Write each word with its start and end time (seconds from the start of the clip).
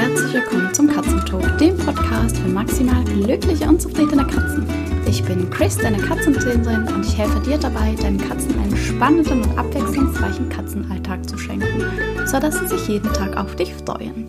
herzlich 0.00 0.32
willkommen 0.32 0.72
zum 0.72 0.88
Katzentalk, 0.88 1.58
dem 1.58 1.76
Podcast 1.76 2.38
für 2.38 2.48
maximal 2.48 3.04
glückliche 3.04 3.68
und 3.68 3.82
zufriedene 3.82 4.26
Katzen. 4.26 4.66
Ich 5.06 5.22
bin 5.22 5.50
Chris, 5.50 5.76
deine 5.76 5.98
Katzentrainerin 5.98 6.88
und 6.88 7.04
ich 7.04 7.18
helfe 7.18 7.38
dir 7.40 7.58
dabei, 7.58 7.94
deinen 8.00 8.16
Katzen 8.16 8.58
einen 8.58 8.74
spannenden 8.78 9.42
und 9.42 9.58
abwechslungsreichen 9.58 10.48
Katzenalltag 10.48 11.28
zu 11.28 11.36
schenken, 11.36 11.84
sodass 12.24 12.58
sie 12.58 12.68
sich 12.68 12.88
jeden 12.88 13.12
Tag 13.12 13.36
auf 13.36 13.56
dich 13.56 13.74
freuen. 13.74 14.28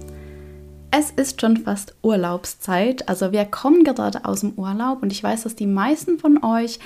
Es 0.91 1.11
ist 1.11 1.39
schon 1.39 1.55
fast 1.55 1.95
Urlaubszeit, 2.01 3.07
also 3.07 3.31
wir 3.31 3.45
kommen 3.45 3.85
gerade 3.85 4.25
aus 4.25 4.41
dem 4.41 4.51
Urlaub 4.57 5.01
und 5.01 5.13
ich 5.13 5.23
weiß, 5.23 5.43
dass 5.43 5.55
die 5.55 5.67
meisten 5.67 6.19
von 6.19 6.43
euch 6.43 6.79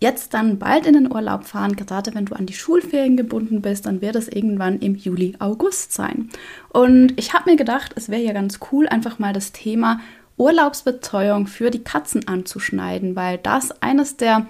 jetzt 0.00 0.34
dann 0.34 0.58
bald 0.58 0.86
in 0.86 0.94
den 0.94 1.12
Urlaub 1.12 1.44
fahren, 1.44 1.74
gerade 1.74 2.14
wenn 2.14 2.26
du 2.26 2.34
an 2.34 2.46
die 2.46 2.52
Schulferien 2.52 3.16
gebunden 3.16 3.62
bist, 3.62 3.86
dann 3.86 4.00
wird 4.00 4.16
es 4.16 4.28
irgendwann 4.28 4.78
im 4.78 4.94
Juli, 4.94 5.34
August 5.38 5.92
sein. 5.92 6.30
Und 6.68 7.14
ich 7.16 7.32
habe 7.34 7.50
mir 7.50 7.56
gedacht, 7.56 7.92
es 7.96 8.08
wäre 8.08 8.22
ja 8.22 8.32
ganz 8.32 8.60
cool, 8.70 8.86
einfach 8.88 9.18
mal 9.18 9.32
das 9.32 9.52
Thema 9.52 10.00
Urlaubsbetreuung 10.36 11.48
für 11.48 11.70
die 11.70 11.82
Katzen 11.82 12.28
anzuschneiden, 12.28 13.16
weil 13.16 13.38
das 13.38 13.82
eines 13.82 14.16
der 14.16 14.46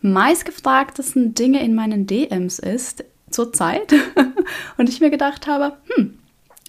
meistgefragtesten 0.00 1.34
Dinge 1.34 1.62
in 1.62 1.74
meinen 1.74 2.06
DMs 2.06 2.58
ist 2.58 3.04
zurzeit. 3.30 3.94
Und 4.78 4.88
ich 4.88 5.00
mir 5.00 5.10
gedacht 5.10 5.46
habe, 5.46 5.76
hm, 5.94 6.18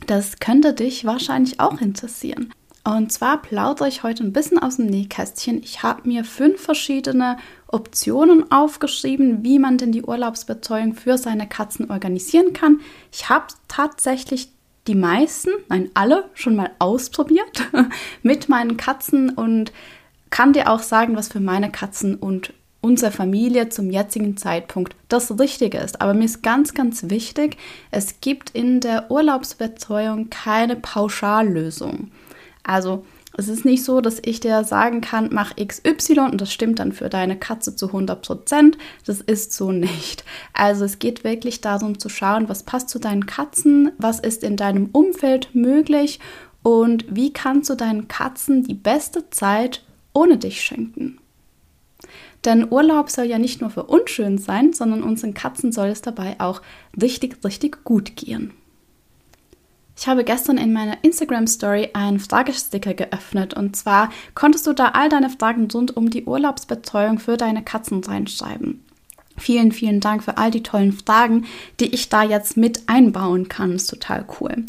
das 0.06 0.40
könnte 0.40 0.74
dich 0.74 1.06
wahrscheinlich 1.06 1.60
auch 1.60 1.82
interessieren. 1.82 2.54
Und 2.84 3.12
zwar 3.12 3.42
plaudere 3.42 3.88
ich 3.88 4.04
heute 4.04 4.24
ein 4.24 4.34
bisschen 4.34 4.58
aus 4.58 4.78
dem 4.78 4.88
Nähkästchen. 4.88 5.62
Ich 5.62 5.84
habe 5.84 6.08
mir 6.08 6.24
fünf 6.24 6.62
verschiedene 6.62 7.38
Optionen 7.72 8.52
aufgeschrieben, 8.52 9.44
wie 9.44 9.60
man 9.60 9.78
denn 9.78 9.92
die 9.92 10.04
Urlaubsbetreuung 10.04 10.94
für 10.94 11.18
seine 11.18 11.48
Katzen 11.48 11.90
organisieren 11.90 12.54
kann. 12.54 12.82
Ich 13.12 13.30
habe 13.30 13.46
tatsächlich 13.68 14.50
die 14.88 14.96
meisten, 14.96 15.52
nein, 15.68 15.90
alle 15.94 16.26
schon 16.34 16.56
mal 16.56 16.72
ausprobiert 16.80 17.70
mit 18.24 18.50
meinen 18.50 18.78
Katzen 18.78 19.30
und 19.30 19.72
kann 20.30 20.54
dir 20.54 20.70
auch 20.72 20.82
sagen, 20.82 21.16
was 21.16 21.30
für 21.30 21.40
meine 21.40 21.72
Katzen 21.72 22.16
und 22.16 22.54
unsere 22.82 23.12
Familie 23.12 23.70
zum 23.70 23.90
jetzigen 23.92 24.38
Zeitpunkt 24.38 24.96
das 25.10 25.38
Richtige 25.40 25.80
ist. 25.80 26.02
Aber 26.02 26.14
mir 26.14 26.26
ist 26.26 26.44
ganz, 26.44 26.74
ganz 26.74 27.10
wichtig, 27.10 27.58
es 27.92 28.22
gibt 28.22 28.52
in 28.52 28.80
der 28.80 29.12
Urlaubsbetreuung 29.12 30.30
keine 30.30 30.76
Pauschallösung. 30.76 32.12
Also 32.64 33.06
es 33.38 33.48
ist 33.48 33.64
nicht 33.64 33.84
so, 33.84 34.02
dass 34.02 34.20
ich 34.24 34.40
dir 34.40 34.64
sagen 34.64 35.02
kann, 35.02 35.30
mach 35.32 35.56
XY 35.56 36.20
und 36.32 36.42
das 36.42 36.52
stimmt 36.52 36.80
dann 36.80 36.92
für 36.92 37.10
deine 37.10 37.38
Katze 37.38 37.76
zu 37.76 37.88
100 37.88 38.22
Prozent. 38.22 38.78
Das 39.06 39.22
ist 39.22 39.54
so 39.54 39.72
nicht. 39.72 40.24
Also 40.54 40.86
es 40.86 41.00
geht 41.00 41.24
wirklich 41.24 41.62
darum 41.62 42.00
zu 42.00 42.10
schauen, 42.10 42.50
was 42.50 42.64
passt 42.64 42.90
zu 42.90 43.00
deinen 43.00 43.28
Katzen, 43.28 43.92
was 43.98 44.20
ist 44.20 44.44
in 44.44 44.58
deinem 44.58 44.90
Umfeld 44.92 45.54
möglich 45.54 46.20
und 46.64 47.06
wie 47.10 47.32
kannst 47.32 47.70
du 47.70 47.76
deinen 47.76 48.08
Katzen 48.08 48.64
die 48.64 48.74
beste 48.74 49.30
Zeit 49.30 49.84
ohne 50.14 50.38
dich 50.38 50.62
schenken. 50.62 51.20
Denn 52.46 52.72
Urlaub 52.72 53.10
soll 53.10 53.26
ja 53.26 53.38
nicht 53.38 53.62
nur 53.62 53.70
für 53.70 53.84
uns 53.84 54.10
schön 54.10 54.38
sein, 54.38 54.74
sondern 54.74 55.04
unseren 55.04 55.34
Katzen 55.34 55.72
soll 55.72 55.90
es 55.90 56.02
dabei 56.02 56.36
auch 56.40 56.62
richtig, 57.00 57.44
richtig 57.44 57.84
gut 57.84 58.16
gehen. 58.16 58.54
Ich 60.00 60.08
habe 60.08 60.24
gestern 60.24 60.58
in 60.58 60.72
meiner 60.72 60.98
Instagram 61.02 61.46
Story 61.46 61.90
einen 61.92 62.22
Fragesticker 62.22 62.94
geöffnet 62.94 63.54
und 63.54 63.76
zwar 63.76 64.10
konntest 64.34 64.66
du 64.66 64.72
da 64.72 64.92
all 64.94 65.10
deine 65.10 65.30
Fragen 65.30 65.70
rund 65.70 65.98
um 65.98 66.10
die 66.10 66.24
Urlaubsbetreuung 66.24 67.20
für 67.20 67.36
deine 67.36 67.66
Katzen 67.66 68.02
reinschreiben. 68.02 68.82
Vielen, 69.38 69.74
vielen 69.74 70.00
Dank 70.00 70.24
für 70.24 70.38
all 70.38 70.52
die 70.52 70.64
tollen 70.64 70.94
Fragen, 70.94 71.48
die 71.82 71.94
ich 71.94 72.08
da 72.08 72.24
jetzt 72.24 72.56
mit 72.56 72.88
einbauen 72.88 73.50
kann. 73.50 73.74
Ist 73.74 73.90
total 73.90 74.26
cool. 74.40 74.66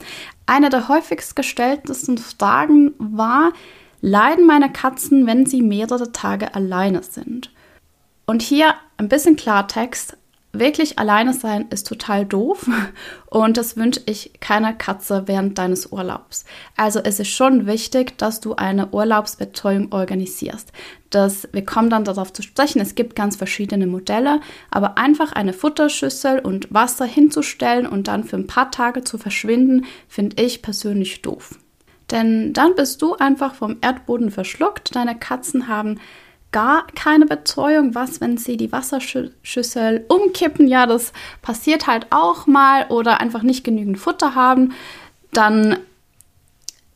Eine 0.46 0.68
der 0.68 0.88
häufigst 0.88 1.36
gestelltesten 1.36 2.18
Fragen 2.18 2.94
war, 2.98 3.52
leiden 4.00 4.48
meine 4.48 4.72
Katzen, 4.72 5.28
wenn 5.28 5.46
sie 5.46 5.62
mehrere 5.62 6.10
Tage 6.10 6.56
alleine 6.56 7.04
sind? 7.04 7.52
Und 8.26 8.42
hier 8.42 8.74
ein 8.96 9.08
bisschen 9.08 9.36
Klartext 9.36 10.16
wirklich 10.52 10.98
alleine 10.98 11.32
sein 11.32 11.66
ist 11.70 11.86
total 11.86 12.26
doof 12.26 12.68
und 13.26 13.56
das 13.56 13.76
wünsche 13.76 14.00
ich 14.06 14.32
keiner 14.40 14.72
Katze 14.72 15.24
während 15.26 15.58
deines 15.58 15.92
Urlaubs. 15.92 16.44
Also 16.76 17.00
es 17.00 17.20
ist 17.20 17.30
schon 17.30 17.66
wichtig, 17.66 18.18
dass 18.18 18.40
du 18.40 18.54
eine 18.54 18.88
Urlaubsbetreuung 18.88 19.92
organisierst. 19.92 20.72
Das, 21.10 21.48
wir 21.52 21.64
kommen 21.64 21.90
dann 21.90 22.04
darauf 22.04 22.32
zu 22.32 22.42
sprechen, 22.42 22.80
es 22.80 22.94
gibt 22.94 23.16
ganz 23.16 23.36
verschiedene 23.36 23.86
Modelle, 23.86 24.40
aber 24.70 24.96
einfach 24.96 25.32
eine 25.32 25.52
Futterschüssel 25.52 26.38
und 26.38 26.72
Wasser 26.72 27.04
hinzustellen 27.04 27.86
und 27.86 28.08
dann 28.08 28.24
für 28.24 28.36
ein 28.36 28.46
paar 28.46 28.70
Tage 28.70 29.02
zu 29.02 29.18
verschwinden, 29.18 29.86
finde 30.08 30.42
ich 30.42 30.62
persönlich 30.62 31.22
doof. 31.22 31.58
Denn 32.10 32.52
dann 32.52 32.74
bist 32.74 33.02
du 33.02 33.14
einfach 33.14 33.54
vom 33.54 33.78
Erdboden 33.80 34.30
verschluckt, 34.30 34.94
deine 34.94 35.16
Katzen 35.16 35.68
haben 35.68 36.00
gar 36.52 36.86
keine 36.94 37.26
Betreuung. 37.26 37.94
Was, 37.94 38.20
wenn 38.20 38.36
sie 38.36 38.56
die 38.56 38.72
Wasserschüssel 38.72 40.04
umkippen? 40.08 40.66
Ja, 40.66 40.86
das 40.86 41.12
passiert 41.42 41.86
halt 41.86 42.06
auch 42.10 42.46
mal 42.46 42.86
oder 42.88 43.20
einfach 43.20 43.42
nicht 43.42 43.64
genügend 43.64 43.98
Futter 43.98 44.34
haben. 44.34 44.72
Dann 45.32 45.78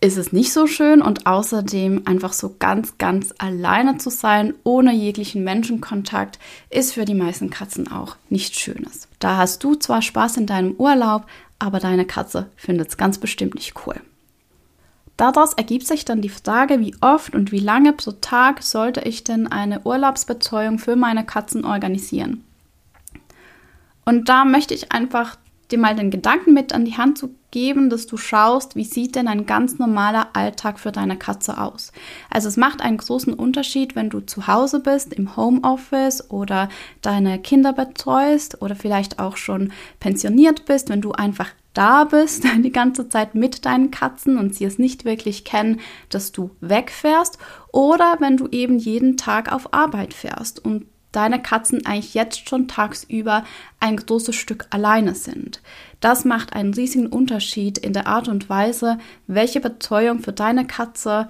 ist 0.00 0.18
es 0.18 0.32
nicht 0.32 0.52
so 0.52 0.66
schön 0.66 1.00
und 1.00 1.26
außerdem 1.26 2.02
einfach 2.04 2.34
so 2.34 2.56
ganz, 2.58 2.98
ganz 2.98 3.32
alleine 3.38 3.96
zu 3.96 4.10
sein, 4.10 4.52
ohne 4.62 4.92
jeglichen 4.92 5.44
Menschenkontakt, 5.44 6.38
ist 6.68 6.92
für 6.92 7.06
die 7.06 7.14
meisten 7.14 7.48
Katzen 7.48 7.90
auch 7.90 8.16
nichts 8.28 8.60
Schönes. 8.60 9.08
Da 9.18 9.38
hast 9.38 9.64
du 9.64 9.76
zwar 9.76 10.02
Spaß 10.02 10.36
in 10.36 10.46
deinem 10.46 10.72
Urlaub, 10.72 11.26
aber 11.58 11.80
deine 11.80 12.04
Katze 12.04 12.50
findet 12.56 12.88
es 12.88 12.96
ganz 12.98 13.16
bestimmt 13.16 13.54
nicht 13.54 13.74
cool. 13.86 13.94
Daraus 15.16 15.52
ergibt 15.54 15.86
sich 15.86 16.04
dann 16.04 16.22
die 16.22 16.28
Frage, 16.28 16.80
wie 16.80 16.96
oft 17.00 17.34
und 17.34 17.52
wie 17.52 17.60
lange 17.60 17.92
pro 17.92 18.12
Tag 18.12 18.62
sollte 18.62 19.00
ich 19.02 19.22
denn 19.22 19.46
eine 19.46 19.82
Urlaubsbetreuung 19.82 20.78
für 20.78 20.96
meine 20.96 21.24
Katzen 21.24 21.64
organisieren. 21.64 22.44
Und 24.04 24.28
da 24.28 24.44
möchte 24.44 24.74
ich 24.74 24.92
einfach 24.92 25.36
dir 25.70 25.78
mal 25.78 25.94
den 25.94 26.10
Gedanken 26.10 26.52
mit 26.52 26.72
an 26.72 26.84
die 26.84 26.96
Hand 26.96 27.16
zu 27.16 27.34
geben, 27.50 27.88
dass 27.88 28.06
du 28.06 28.16
schaust, 28.16 28.76
wie 28.76 28.84
sieht 28.84 29.14
denn 29.14 29.28
ein 29.28 29.46
ganz 29.46 29.78
normaler 29.78 30.28
Alltag 30.34 30.78
für 30.78 30.92
deine 30.92 31.16
Katze 31.16 31.58
aus. 31.58 31.92
Also 32.28 32.48
es 32.48 32.56
macht 32.56 32.80
einen 32.82 32.98
großen 32.98 33.32
Unterschied, 33.32 33.96
wenn 33.96 34.10
du 34.10 34.20
zu 34.20 34.46
Hause 34.46 34.80
bist, 34.80 35.12
im 35.14 35.36
Homeoffice 35.36 36.30
oder 36.30 36.68
deine 37.00 37.38
Kinder 37.38 37.72
betreust 37.72 38.60
oder 38.60 38.74
vielleicht 38.74 39.20
auch 39.20 39.36
schon 39.36 39.72
pensioniert 40.00 40.64
bist, 40.64 40.90
wenn 40.90 41.00
du 41.00 41.12
einfach 41.12 41.50
da 41.74 42.04
bist 42.04 42.44
die 42.64 42.72
ganze 42.72 43.08
Zeit 43.08 43.34
mit 43.34 43.66
deinen 43.66 43.90
Katzen 43.90 44.38
und 44.38 44.54
sie 44.54 44.64
es 44.64 44.78
nicht 44.78 45.04
wirklich 45.04 45.44
kennen, 45.44 45.80
dass 46.08 46.32
du 46.32 46.50
wegfährst 46.60 47.38
oder 47.72 48.16
wenn 48.20 48.36
du 48.36 48.48
eben 48.48 48.78
jeden 48.78 49.16
Tag 49.16 49.52
auf 49.52 49.74
Arbeit 49.74 50.14
fährst 50.14 50.64
und 50.64 50.86
deine 51.12 51.40
Katzen 51.40 51.86
eigentlich 51.86 52.14
jetzt 52.14 52.48
schon 52.48 52.66
tagsüber 52.66 53.44
ein 53.80 53.96
großes 53.96 54.34
Stück 54.34 54.66
alleine 54.70 55.14
sind. 55.14 55.62
Das 56.00 56.24
macht 56.24 56.54
einen 56.54 56.74
riesigen 56.74 57.06
Unterschied 57.06 57.78
in 57.78 57.92
der 57.92 58.06
Art 58.06 58.28
und 58.28 58.48
Weise, 58.48 58.98
welche 59.26 59.60
Betreuung 59.60 60.20
für 60.20 60.32
deine 60.32 60.66
Katze 60.66 61.28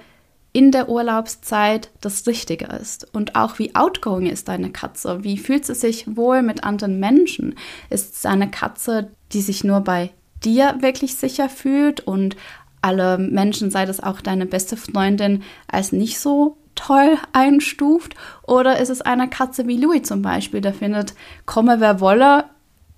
in 0.52 0.70
der 0.70 0.88
Urlaubszeit 0.88 1.90
das 2.00 2.26
Richtige 2.26 2.66
ist. 2.66 3.12
Und 3.12 3.34
auch 3.34 3.58
wie 3.58 3.74
outgoing 3.74 4.26
ist 4.26 4.48
deine 4.48 4.70
Katze? 4.70 5.24
Wie 5.24 5.36
fühlt 5.36 5.66
sie 5.66 5.74
sich 5.74 6.16
wohl 6.16 6.42
mit 6.42 6.62
anderen 6.64 7.00
Menschen? 7.00 7.56
Ist 7.90 8.14
es 8.14 8.24
eine 8.24 8.50
Katze, 8.50 9.10
die 9.32 9.40
sich 9.40 9.64
nur 9.64 9.80
bei 9.80 10.10
dir 10.42 10.76
wirklich 10.80 11.16
sicher 11.16 11.48
fühlt 11.48 12.00
und 12.00 12.36
alle 12.82 13.18
Menschen, 13.18 13.70
sei 13.70 13.86
das 13.86 14.00
auch 14.00 14.20
deine 14.20 14.46
beste 14.46 14.76
Freundin, 14.76 15.42
als 15.68 15.92
nicht 15.92 16.20
so 16.20 16.58
toll 16.74 17.16
einstuft? 17.32 18.14
Oder 18.42 18.78
ist 18.78 18.90
es 18.90 19.00
eine 19.00 19.28
Katze 19.28 19.66
wie 19.66 19.78
Louis 19.78 20.02
zum 20.02 20.22
Beispiel, 20.22 20.60
der 20.60 20.74
findet, 20.74 21.14
komme 21.46 21.80
wer 21.80 22.00
wolle, 22.00 22.44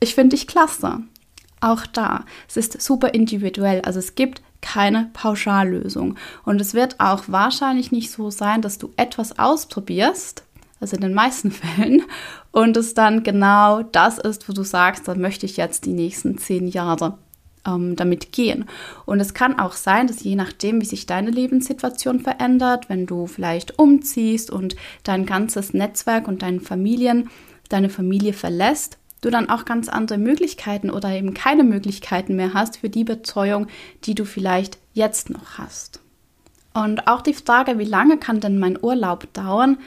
ich 0.00 0.14
finde 0.14 0.36
dich 0.36 0.46
klasse. 0.46 1.00
Auch 1.60 1.86
da, 1.86 2.24
es 2.48 2.56
ist 2.56 2.82
super 2.82 3.14
individuell. 3.14 3.80
Also 3.82 3.98
es 3.98 4.14
gibt 4.14 4.42
keine 4.60 5.10
Pauschallösung. 5.12 6.16
Und 6.44 6.60
es 6.60 6.74
wird 6.74 6.98
auch 6.98 7.24
wahrscheinlich 7.28 7.92
nicht 7.92 8.10
so 8.10 8.30
sein, 8.30 8.62
dass 8.62 8.78
du 8.78 8.92
etwas 8.96 9.38
ausprobierst, 9.38 10.42
also 10.80 10.96
in 10.96 11.02
den 11.02 11.14
meisten 11.14 11.50
Fällen, 11.52 12.02
und 12.50 12.76
es 12.76 12.94
dann 12.94 13.22
genau 13.22 13.82
das 13.82 14.18
ist, 14.18 14.48
wo 14.48 14.52
du 14.52 14.64
sagst, 14.64 15.08
da 15.08 15.14
möchte 15.14 15.46
ich 15.46 15.56
jetzt 15.56 15.86
die 15.86 15.92
nächsten 15.92 16.38
zehn 16.38 16.66
Jahre 16.66 17.18
ähm, 17.66 17.96
damit 17.96 18.32
gehen. 18.32 18.66
Und 19.04 19.20
es 19.20 19.34
kann 19.34 19.58
auch 19.58 19.72
sein, 19.72 20.06
dass 20.06 20.22
je 20.22 20.36
nachdem, 20.36 20.80
wie 20.80 20.86
sich 20.86 21.06
deine 21.06 21.30
Lebenssituation 21.30 22.20
verändert, 22.20 22.88
wenn 22.88 23.06
du 23.06 23.26
vielleicht 23.26 23.78
umziehst 23.78 24.50
und 24.50 24.76
dein 25.02 25.26
ganzes 25.26 25.74
Netzwerk 25.74 26.28
und 26.28 26.42
deine 26.42 26.60
Familien, 26.60 27.30
deine 27.68 27.88
Familie 27.88 28.32
verlässt, 28.32 28.98
du 29.20 29.30
dann 29.30 29.50
auch 29.50 29.64
ganz 29.64 29.88
andere 29.88 30.18
Möglichkeiten 30.18 30.90
oder 30.90 31.10
eben 31.10 31.34
keine 31.34 31.64
Möglichkeiten 31.64 32.36
mehr 32.36 32.54
hast 32.54 32.78
für 32.78 32.88
die 32.88 33.04
Betreuung, 33.04 33.66
die 34.04 34.14
du 34.14 34.24
vielleicht 34.24 34.78
jetzt 34.92 35.30
noch 35.30 35.58
hast. 35.58 36.00
Und 36.74 37.08
auch 37.08 37.22
die 37.22 37.34
Frage, 37.34 37.78
wie 37.78 37.84
lange 37.84 38.18
kann 38.18 38.40
denn 38.40 38.58
mein 38.58 38.78
Urlaub 38.80 39.32
dauern, 39.32 39.78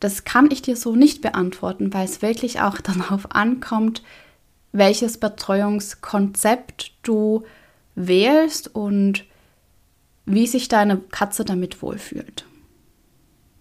das 0.00 0.24
kann 0.24 0.50
ich 0.50 0.62
dir 0.62 0.76
so 0.76 0.94
nicht 0.94 1.20
beantworten, 1.20 1.92
weil 1.92 2.04
es 2.04 2.22
wirklich 2.22 2.60
auch 2.60 2.80
darauf 2.80 3.34
ankommt, 3.34 4.02
welches 4.72 5.18
Betreuungskonzept 5.18 6.92
du 7.02 7.44
wählst 7.94 8.74
und 8.74 9.24
wie 10.26 10.46
sich 10.46 10.68
deine 10.68 10.98
Katze 10.98 11.44
damit 11.44 11.82
wohlfühlt. 11.82 12.44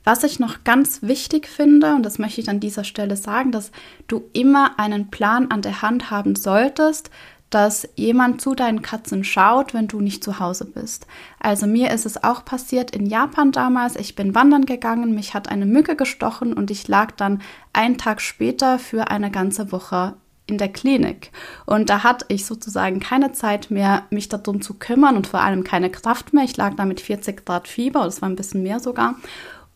Was 0.04 0.24
ich 0.24 0.40
noch 0.40 0.64
ganz 0.64 1.02
wichtig 1.02 1.48
finde, 1.48 1.96
und 1.96 2.04
das 2.04 2.20
möchte 2.20 2.40
ich 2.40 2.50
an 2.50 2.60
dieser 2.60 2.84
Stelle 2.84 3.16
sagen, 3.16 3.52
dass 3.52 3.72
du 4.08 4.24
immer 4.34 4.80
einen 4.80 5.10
Plan 5.10 5.50
an 5.50 5.64
der 5.64 5.82
Hand 5.82 6.12
haben 6.12 6.36
solltest, 6.36 7.10
dass 7.50 7.88
jemand 7.96 8.42
zu 8.42 8.54
deinen 8.54 8.82
Katzen 8.82 9.24
schaut, 9.24 9.74
wenn 9.74 9.88
du 9.88 10.02
nicht 10.02 10.24
zu 10.24 10.40
Hause 10.40 10.66
bist. 10.66 11.08
Also 11.40 11.66
mir 11.68 11.92
ist 11.92 12.06
es 12.06 12.24
auch 12.24 12.44
passiert 12.44 12.92
in 12.96 13.06
Japan 13.06 13.52
damals. 13.52 13.96
Ich 13.96 14.16
bin 14.16 14.36
wandern 14.36 14.66
gegangen, 14.66 15.16
mich 15.16 15.34
hat 15.34 15.48
eine 15.48 15.66
Mücke 15.66 15.96
gestochen 15.96 16.54
und 16.54 16.70
ich 16.70 16.88
lag 16.88 17.12
dann 17.12 17.42
einen 17.74 17.98
Tag 17.98 18.22
später 18.22 18.78
für 18.78 19.10
eine 19.10 19.32
ganze 19.32 19.72
Woche 19.72 20.16
in 20.48 20.58
der 20.58 20.70
Klinik. 20.70 21.32
Und 21.66 21.90
da 21.90 22.04
hatte 22.04 22.26
ich 22.28 22.46
sozusagen 22.46 23.00
keine 23.00 23.32
Zeit 23.32 23.72
mehr, 23.72 24.04
mich 24.10 24.30
darum 24.30 24.62
zu 24.62 24.76
kümmern 24.76 25.16
und 25.16 25.28
vor 25.28 25.42
allem 25.42 25.64
keine 25.64 25.90
Kraft 25.90 26.34
mehr. 26.34 26.44
Ich 26.44 26.58
lag 26.58 26.76
da 26.76 26.86
mit 26.86 27.02
40 27.02 27.46
Grad 27.46 27.68
Fieber, 27.68 28.04
das 28.04 28.22
war 28.22 28.30
ein 28.30 28.36
bisschen 28.36 28.64
mehr 28.64 28.80
sogar. 28.80 29.16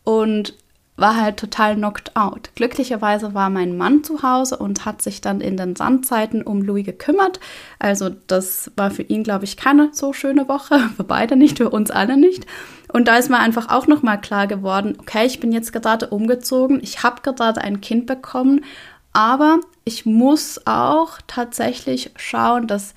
Und 0.04 0.54
war 1.00 1.16
halt 1.16 1.38
total 1.38 1.76
knocked 1.76 2.14
out. 2.14 2.50
Glücklicherweise 2.54 3.32
war 3.32 3.48
mein 3.48 3.76
Mann 3.76 4.04
zu 4.04 4.22
Hause 4.22 4.58
und 4.58 4.84
hat 4.84 5.00
sich 5.00 5.20
dann 5.22 5.40
in 5.40 5.56
den 5.56 5.74
Sandzeiten 5.74 6.42
um 6.42 6.62
Louis 6.62 6.84
gekümmert. 6.84 7.40
Also 7.78 8.10
das 8.26 8.70
war 8.76 8.90
für 8.90 9.02
ihn, 9.02 9.24
glaube 9.24 9.46
ich, 9.46 9.56
keine 9.56 9.88
so 9.92 10.12
schöne 10.12 10.46
Woche. 10.48 10.78
Für 10.96 11.04
beide 11.04 11.36
nicht, 11.36 11.56
für 11.56 11.70
uns 11.70 11.90
alle 11.90 12.18
nicht. 12.18 12.46
Und 12.92 13.08
da 13.08 13.16
ist 13.16 13.30
mir 13.30 13.38
einfach 13.38 13.70
auch 13.70 13.86
nochmal 13.86 14.20
klar 14.20 14.46
geworden, 14.46 14.96
okay, 14.98 15.24
ich 15.24 15.40
bin 15.40 15.52
jetzt 15.52 15.72
gerade 15.72 16.08
umgezogen, 16.08 16.80
ich 16.82 17.02
habe 17.02 17.22
gerade 17.22 17.62
ein 17.62 17.80
Kind 17.80 18.06
bekommen, 18.06 18.64
aber 19.12 19.60
ich 19.84 20.06
muss 20.06 20.60
auch 20.66 21.18
tatsächlich 21.26 22.10
schauen, 22.16 22.66
dass 22.66 22.94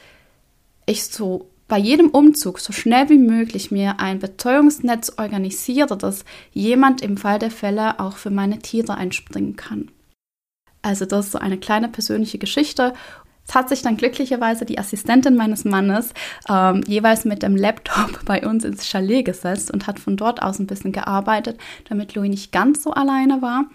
ich 0.86 1.06
so 1.06 1.50
bei 1.68 1.78
jedem 1.78 2.10
Umzug 2.10 2.60
so 2.60 2.74
schnell 2.74 3.10
wie 3.10 3.18
möglich 3.18 3.72
mir 3.72 4.00
ein 4.00 4.20
Betreuungsnetz 4.20 5.14
organisiere, 5.18 5.98
dass 5.98 6.26
jemand 6.52 7.02
im 7.02 7.18
Fall 7.18 7.40
der 7.40 7.52
Fälle 7.52 8.00
auch 8.00 8.18
für 8.18 8.30
meine 8.30 8.60
Tiere 8.60 8.96
einspringen 8.96 9.56
kann. 9.56 9.90
Also 10.82 11.06
das 11.06 11.28
ist 11.28 11.32
so 11.32 11.40
eine 11.40 11.58
kleine 11.58 11.88
persönliche 11.88 12.38
Geschichte. 12.38 12.94
Es 13.48 13.56
hat 13.56 13.70
sich 13.70 13.82
dann 13.82 13.98
glücklicherweise 13.98 14.66
die 14.66 14.78
Assistentin 14.78 15.36
meines 15.36 15.66
Mannes 15.66 16.14
ähm, 16.50 16.84
jeweils 16.88 17.26
mit 17.26 17.42
dem 17.44 17.56
Laptop 17.56 18.20
bei 18.26 18.46
uns 18.46 18.66
ins 18.66 18.86
Chalet 18.86 19.26
gesetzt 19.26 19.72
und 19.72 19.88
hat 19.88 20.00
von 20.00 20.18
dort 20.18 20.42
aus 20.42 20.60
ein 20.60 20.68
bisschen 20.68 20.92
gearbeitet, 20.92 21.60
damit 21.90 22.16
Louis 22.16 22.30
nicht 22.30 22.52
ganz 22.52 22.84
so 22.84 22.92
alleine 22.92 23.42
war. 23.42 23.66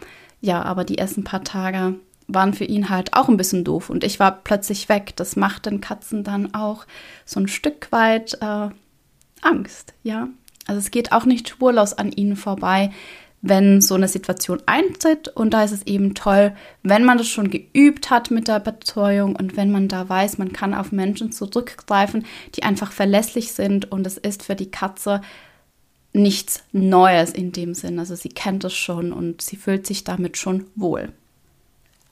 Ja, 0.40 0.62
aber 0.62 0.84
die 0.84 0.98
ersten 0.98 1.24
paar 1.24 1.42
Tage 1.42 1.96
waren 2.28 2.54
für 2.54 2.64
ihn 2.64 2.90
halt 2.90 3.14
auch 3.14 3.28
ein 3.28 3.38
bisschen 3.38 3.64
doof 3.64 3.90
und 3.90 4.04
ich 4.04 4.20
war 4.20 4.30
plötzlich 4.30 4.88
weg. 4.88 5.14
Das 5.16 5.34
macht 5.34 5.66
den 5.66 5.80
Katzen 5.80 6.22
dann 6.22 6.54
auch 6.54 6.86
so 7.24 7.40
ein 7.40 7.48
Stück 7.48 7.90
weit 7.90 8.34
äh, 8.40 8.68
Angst, 9.40 9.94
ja. 10.02 10.28
Also 10.66 10.78
es 10.78 10.90
geht 10.90 11.12
auch 11.12 11.24
nicht 11.24 11.48
spurlos 11.48 11.94
an 11.94 12.12
ihnen 12.12 12.36
vorbei, 12.36 12.90
wenn 13.40 13.80
so 13.80 13.94
eine 13.94 14.08
Situation 14.08 14.60
eintritt. 14.66 15.28
Und 15.28 15.54
da 15.54 15.64
ist 15.64 15.72
es 15.72 15.86
eben 15.86 16.14
toll, 16.14 16.54
wenn 16.82 17.04
man 17.04 17.16
das 17.16 17.28
schon 17.28 17.50
geübt 17.50 18.10
hat 18.10 18.30
mit 18.30 18.48
der 18.48 18.60
Betreuung 18.60 19.34
und 19.34 19.56
wenn 19.56 19.70
man 19.70 19.88
da 19.88 20.06
weiß, 20.06 20.36
man 20.36 20.52
kann 20.52 20.74
auf 20.74 20.92
Menschen 20.92 21.32
zurückgreifen, 21.32 22.26
die 22.54 22.64
einfach 22.64 22.92
verlässlich 22.92 23.52
sind 23.52 23.90
und 23.90 24.06
es 24.06 24.18
ist 24.18 24.42
für 24.42 24.54
die 24.54 24.70
Katze 24.70 25.22
nichts 26.12 26.64
Neues 26.72 27.30
in 27.30 27.52
dem 27.52 27.72
Sinn. 27.72 27.98
Also 27.98 28.14
sie 28.14 28.30
kennt 28.30 28.64
es 28.64 28.74
schon 28.74 29.12
und 29.12 29.40
sie 29.40 29.56
fühlt 29.56 29.86
sich 29.86 30.04
damit 30.04 30.36
schon 30.36 30.66
wohl. 30.74 31.12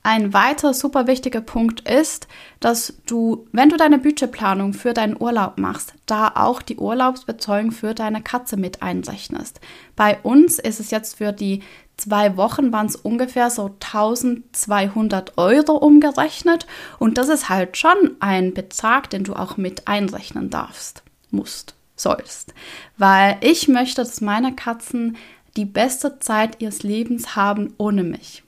Ein 0.06 0.32
weiterer 0.32 0.73
super 0.73 1.08
wichtiger 1.08 1.41
Punkt 1.41 1.81
ist, 1.81 2.29
dass 2.61 2.94
du, 3.06 3.49
wenn 3.50 3.70
du 3.70 3.76
deine 3.76 3.99
Budgetplanung 3.99 4.73
für 4.73 4.94
deinen 4.94 5.20
Urlaub 5.20 5.58
machst, 5.58 5.94
da 6.06 6.31
auch 6.37 6.62
die 6.62 6.76
Urlaubsbetreuung 6.76 7.73
für 7.73 7.93
deine 7.93 8.23
Katze 8.23 8.56
mit 8.56 8.82
einrechnest. 8.82 9.61
Bei 9.97 10.20
uns 10.23 10.61
ist 10.61 10.79
es 10.79 10.93
jetzt 10.93 11.17
für 11.17 11.32
die 11.32 11.64
zwei 11.97 12.37
Wochen 12.37 12.70
waren 12.70 12.87
es 12.87 12.94
ungefähr 12.94 13.50
so 13.50 13.75
1200 13.81 15.38
Euro 15.38 15.73
umgerechnet 15.73 16.69
und 17.00 17.19
das 17.19 17.29
ist 17.29 17.49
halt 17.49 17.76
schon 17.76 18.14
ein 18.20 18.55
Betrag, 18.55 19.11
den 19.11 19.25
du 19.25 19.35
auch 19.35 19.56
mit 19.56 19.88
einrechnen 19.88 20.50
darfst, 20.50 21.03
musst, 21.32 21.75
sollst, 21.97 22.55
weil 22.97 23.38
ich 23.41 23.67
möchte, 23.67 24.03
dass 24.03 24.20
meine 24.20 24.55
Katzen 24.55 25.17
die 25.56 25.64
beste 25.64 26.20
Zeit 26.20 26.62
ihres 26.62 26.85
Lebens 26.85 27.35
haben 27.35 27.75
ohne 27.76 28.05
mich. 28.05 28.44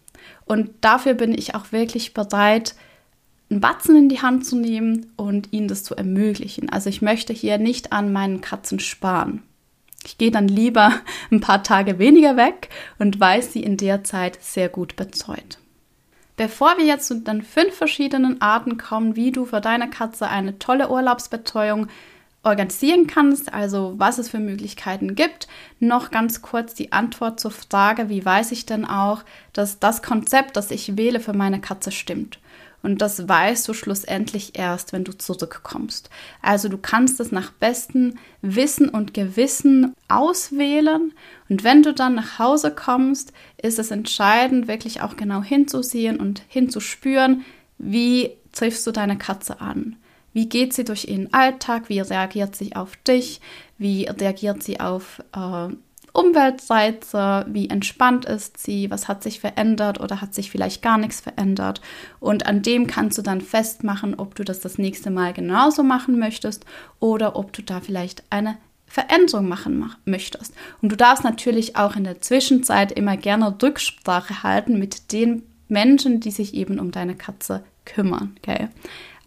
Und 0.49 0.71
dafür 0.81 1.15
bin 1.15 1.33
ich 1.33 1.55
auch 1.55 1.73
wirklich 1.73 2.15
bereit, 2.15 2.75
einen 3.50 3.61
Batzen 3.61 3.97
in 3.97 4.09
die 4.09 4.21
Hand 4.21 4.47
zu 4.47 4.56
nehmen 4.56 5.12
und 5.17 5.53
ihnen 5.53 5.69
das 5.69 5.85
zu 5.85 5.95
ermöglichen. 5.95 6.69
Also 6.71 6.91
ich 6.91 7.03
möchte 7.03 7.33
hier 7.33 7.59
nicht 7.59 7.93
an 7.93 8.12
meinen 8.12 8.41
Katzen 8.41 8.81
sparen. 8.81 9.43
Ich 10.05 10.19
gehe 10.19 10.31
dann 10.31 10.49
lieber 10.49 10.93
ein 11.31 11.41
paar 11.41 11.62
Tage 11.62 11.99
weniger 11.99 12.37
weg 12.37 12.71
und 12.99 13.19
weiß 13.19 13.53
sie 13.53 13.62
in 13.62 13.77
der 13.77 14.05
Zeit 14.05 14.43
sehr 14.43 14.69
gut 14.69 14.97
betreut. 14.97 15.59
Bevor 16.37 16.79
wir 16.79 16.85
jetzt 16.85 17.09
zu 17.09 17.17
den 17.17 17.43
fünf 17.43 17.75
verschiedenen 17.75 18.41
Arten 18.41 18.79
kommen, 18.79 19.17
wie 19.17 19.33
du 19.33 19.45
für 19.45 19.61
deine 19.61 19.91
Katze 19.91 20.29
eine 20.29 20.59
tolle 20.59 20.89
Urlaubsbetreuung 20.89 21.89
organisieren 22.49 23.06
kannst, 23.06 23.53
also 23.53 23.95
was 23.97 24.19
es 24.19 24.29
für 24.29 24.41
Möglichkeiten 24.41 25.15
gibt. 25.15 25.49
Noch 25.79 26.11
ganz 26.11 26.43
kurz 26.43 26.75
die 26.75 26.93
Antwort 26.93 27.39
zur 27.39 27.50
Frage, 27.50 28.09
wie 28.09 28.25
weiß 28.25 28.53
ich 28.53 28.67
denn 28.67 28.85
auch, 28.85 29.23
dass 29.53 29.79
das 29.79 30.03
Konzept, 30.03 30.56
das 30.56 30.71
ich 30.71 30.97
wähle 30.97 31.21
für 31.21 31.35
meine 31.35 31.61
Katze 31.61 31.93
stimmt. 31.93 32.39
Und 32.83 33.03
das 33.03 33.29
weißt 33.29 33.67
du 33.67 33.75
schlussendlich 33.75 34.56
erst, 34.56 34.93
wenn 34.93 35.05
du 35.05 35.17
zurückkommst. 35.17 36.11
Also 36.43 36.69
du 36.69 36.79
kannst 36.79 37.19
es 37.19 37.33
nach 37.33 37.50
bestem 37.50 38.15
Wissen 38.41 38.89
und 38.89 39.15
Gewissen 39.15 39.95
auswählen. 40.06 41.12
Und 41.49 41.65
wenn 41.65 41.83
du 41.83 41.93
dann 41.93 42.15
nach 42.15 42.39
Hause 42.39 42.73
kommst, 42.73 43.33
ist 43.61 43.79
es 43.79 43.91
entscheidend, 43.91 44.69
wirklich 44.69 45.03
auch 45.03 45.17
genau 45.17 45.43
hinzusehen 45.43 46.21
und 46.21 46.43
hinzuspüren, 46.47 47.45
wie 47.79 48.31
triffst 48.53 48.87
du 48.87 48.93
deine 48.93 49.19
Katze 49.19 49.61
an. 49.61 49.97
Wie 50.38 50.49
geht 50.49 50.73
sie 50.73 50.85
durch 50.85 51.08
ihren 51.08 51.35
Alltag? 51.35 51.88
Wie 51.88 51.99
reagiert 51.99 52.55
sie 52.55 52.76
auf 52.76 52.96
dich? 52.99 53.40
Wie 53.76 54.05
reagiert 54.05 54.62
sie 54.62 54.79
auf 54.79 55.20
äh, 55.35 55.75
Umweltreize? 56.12 57.44
Wie 57.49 57.69
entspannt 57.69 58.25
ist 58.25 58.56
sie? 58.56 58.88
Was 58.88 59.08
hat 59.08 59.25
sich 59.25 59.40
verändert 59.40 59.99
oder 59.99 60.20
hat 60.20 60.35
sich 60.35 60.52
vielleicht 60.52 60.81
gar 60.81 60.96
nichts 60.96 61.20
verändert? 61.20 61.81
Und 62.20 62.46
an 62.46 62.62
dem 62.62 62.87
kannst 62.87 63.19
du 63.19 63.23
dann 63.23 63.40
festmachen, 63.40 64.14
ob 64.14 64.37
du 64.37 64.44
das 64.44 64.61
das 64.61 64.79
nächste 64.79 65.11
Mal 65.11 65.32
genauso 65.32 65.82
machen 65.82 66.20
möchtest 66.20 66.64
oder 67.00 67.35
ob 67.35 67.52
du 67.52 67.62
da 67.62 67.81
vielleicht 67.81 68.23
eine 68.31 68.58
Veränderung 68.87 69.49
machen 69.49 69.76
mach, 69.76 69.97
möchtest. 70.04 70.54
Und 70.80 70.92
du 70.92 70.97
darfst 70.97 71.25
natürlich 71.25 71.75
auch 71.75 71.97
in 71.97 72.04
der 72.04 72.21
Zwischenzeit 72.21 72.92
immer 72.92 73.16
gerne 73.16 73.57
Rücksprache 73.61 74.45
halten 74.45 74.78
mit 74.78 75.11
den 75.11 75.42
Menschen, 75.66 76.21
die 76.21 76.30
sich 76.30 76.54
eben 76.54 76.78
um 76.78 76.92
deine 76.92 77.16
Katze 77.16 77.64
kümmern. 77.85 78.37
Okay? 78.38 78.68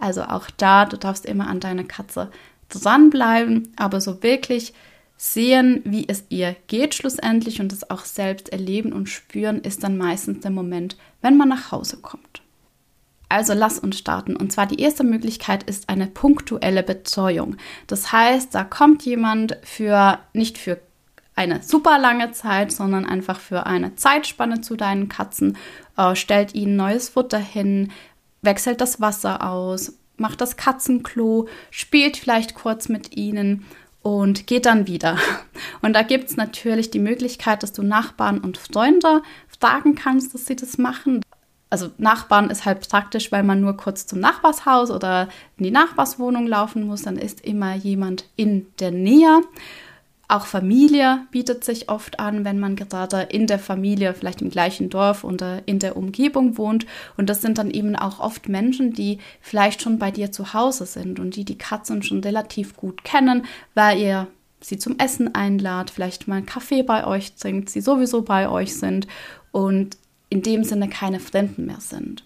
Also 0.02 0.24
auch 0.24 0.50
da, 0.58 0.86
du 0.86 0.98
darfst 0.98 1.26
immer 1.26 1.48
an 1.48 1.60
deine 1.60 1.86
Katze 1.86 2.32
dranbleiben, 2.70 3.72
aber 3.76 4.02
so 4.02 4.24
wirklich 4.24 4.74
sehen, 5.16 5.82
wie 5.86 6.08
es 6.08 6.26
ihr 6.30 6.56
geht 6.66 6.96
schlussendlich 6.96 7.62
und 7.62 7.72
es 7.72 7.90
auch 7.92 8.06
selbst 8.06 8.50
erleben 8.50 8.92
und 8.92 9.08
spüren, 9.08 9.62
ist 9.62 9.84
dann 9.84 9.98
meistens 9.98 10.42
der 10.42 10.50
Moment, 10.50 10.98
wenn 11.22 11.38
man 11.38 11.50
nach 11.50 11.72
Hause 11.72 11.98
kommt. 11.98 12.42
Also 13.30 13.54
lass 13.54 13.78
uns 13.78 14.00
starten. 14.00 14.36
Und 14.36 14.52
zwar 14.52 14.66
die 14.66 14.82
erste 14.82 15.04
Möglichkeit 15.04 15.64
ist 15.64 15.90
eine 15.90 16.08
punktuelle 16.08 16.82
Betreuung. 16.82 17.56
Das 17.88 18.12
heißt, 18.12 18.54
da 18.56 18.64
kommt 18.64 19.04
jemand 19.06 19.58
für 19.64 20.18
nicht 20.34 20.58
für 20.58 20.82
eine 21.36 21.62
super 21.62 21.98
lange 21.98 22.32
Zeit, 22.32 22.72
sondern 22.72 23.06
einfach 23.06 23.40
für 23.40 23.66
eine 23.66 23.96
Zeitspanne 23.96 24.62
zu 24.62 24.76
deinen 24.76 25.08
Katzen, 25.08 25.58
äh, 25.98 26.16
stellt 26.16 26.56
ihnen 26.56 26.76
neues 26.76 27.10
Futter 27.10 27.38
hin, 27.38 27.92
wechselt 28.42 28.82
das 28.82 29.00
Wasser 29.02 29.48
aus, 29.48 29.94
macht 30.18 30.42
das 30.42 30.58
Katzenklo, 30.58 31.48
spielt 31.70 32.18
vielleicht 32.18 32.56
kurz 32.56 32.90
mit 32.90 33.16
ihnen 33.16 33.66
und 34.02 34.48
geht 34.48 34.66
dann 34.66 34.88
wieder. 34.88 35.18
Und 35.82 35.94
da 35.94 36.02
gibt 36.02 36.30
es 36.30 36.38
natürlich 36.38 36.92
die 36.92 37.00
Möglichkeit, 37.00 37.64
dass 37.64 37.74
du 37.74 37.84
Nachbarn 37.84 38.40
und 38.40 38.58
Freunde 38.58 39.22
fragen 39.60 39.96
kannst, 39.96 40.34
dass 40.34 40.46
sie 40.46 40.56
das 40.56 40.78
machen. 40.78 41.22
Also 41.70 41.90
Nachbarn 41.98 42.50
ist 42.50 42.66
halt 42.66 42.88
praktisch, 42.90 43.32
weil 43.32 43.44
man 43.44 43.62
nur 43.62 43.78
kurz 43.78 44.06
zum 44.06 44.20
Nachbarshaus 44.20 44.92
oder 44.92 45.30
in 45.58 45.64
die 45.64 45.72
Nachbarswohnung 45.72 46.48
laufen 46.48 46.86
muss, 46.86 47.04
dann 47.04 47.18
ist 47.18 47.42
immer 47.42 47.76
jemand 47.76 48.26
in 48.36 48.68
der 48.80 48.92
Nähe. 48.92 49.42
Auch 50.32 50.46
Familie 50.46 51.28
bietet 51.32 51.66
sich 51.66 51.90
oft 51.90 52.22
an, 52.22 52.46
wenn 52.46 52.58
man 52.58 52.78
gerade 52.78 53.24
in 53.24 53.48
der 53.48 53.60
Familie, 53.60 54.14
vielleicht 54.14 54.42
im 54.42 54.50
gleichen 54.50 54.90
Dorf 54.90 55.26
oder 55.26 55.62
in 55.66 55.78
der 55.78 55.98
Umgebung 55.98 56.58
wohnt. 56.58 56.86
Und 57.18 57.30
das 57.30 57.42
sind 57.42 57.58
dann 57.58 57.70
eben 57.70 57.98
auch 57.98 58.22
oft 58.22 58.48
Menschen, 58.48 58.94
die 58.94 59.18
vielleicht 59.42 59.82
schon 59.82 60.00
bei 60.00 60.10
dir 60.10 60.32
zu 60.32 60.54
Hause 60.54 60.86
sind 60.86 61.20
und 61.20 61.36
die 61.36 61.44
die 61.44 61.58
Katzen 61.58 62.02
schon 62.02 62.22
relativ 62.22 62.78
gut 62.78 63.04
kennen, 63.04 63.44
weil 63.74 64.00
ihr 64.00 64.28
sie 64.62 64.78
zum 64.78 64.98
Essen 65.00 65.36
einladet, 65.36 65.90
vielleicht 65.90 66.30
mal 66.30 66.36
einen 66.36 66.46
Kaffee 66.46 66.84
bei 66.84 67.06
euch 67.06 67.36
trinkt, 67.36 67.70
sie 67.70 67.82
sowieso 67.82 68.22
bei 68.22 68.48
euch 68.48 68.78
sind 68.78 69.08
und 69.52 69.98
in 70.30 70.44
dem 70.44 70.64
Sinne 70.64 70.88
keine 70.88 71.20
Fremden 71.20 71.66
mehr 71.66 71.82
sind. 71.82 72.24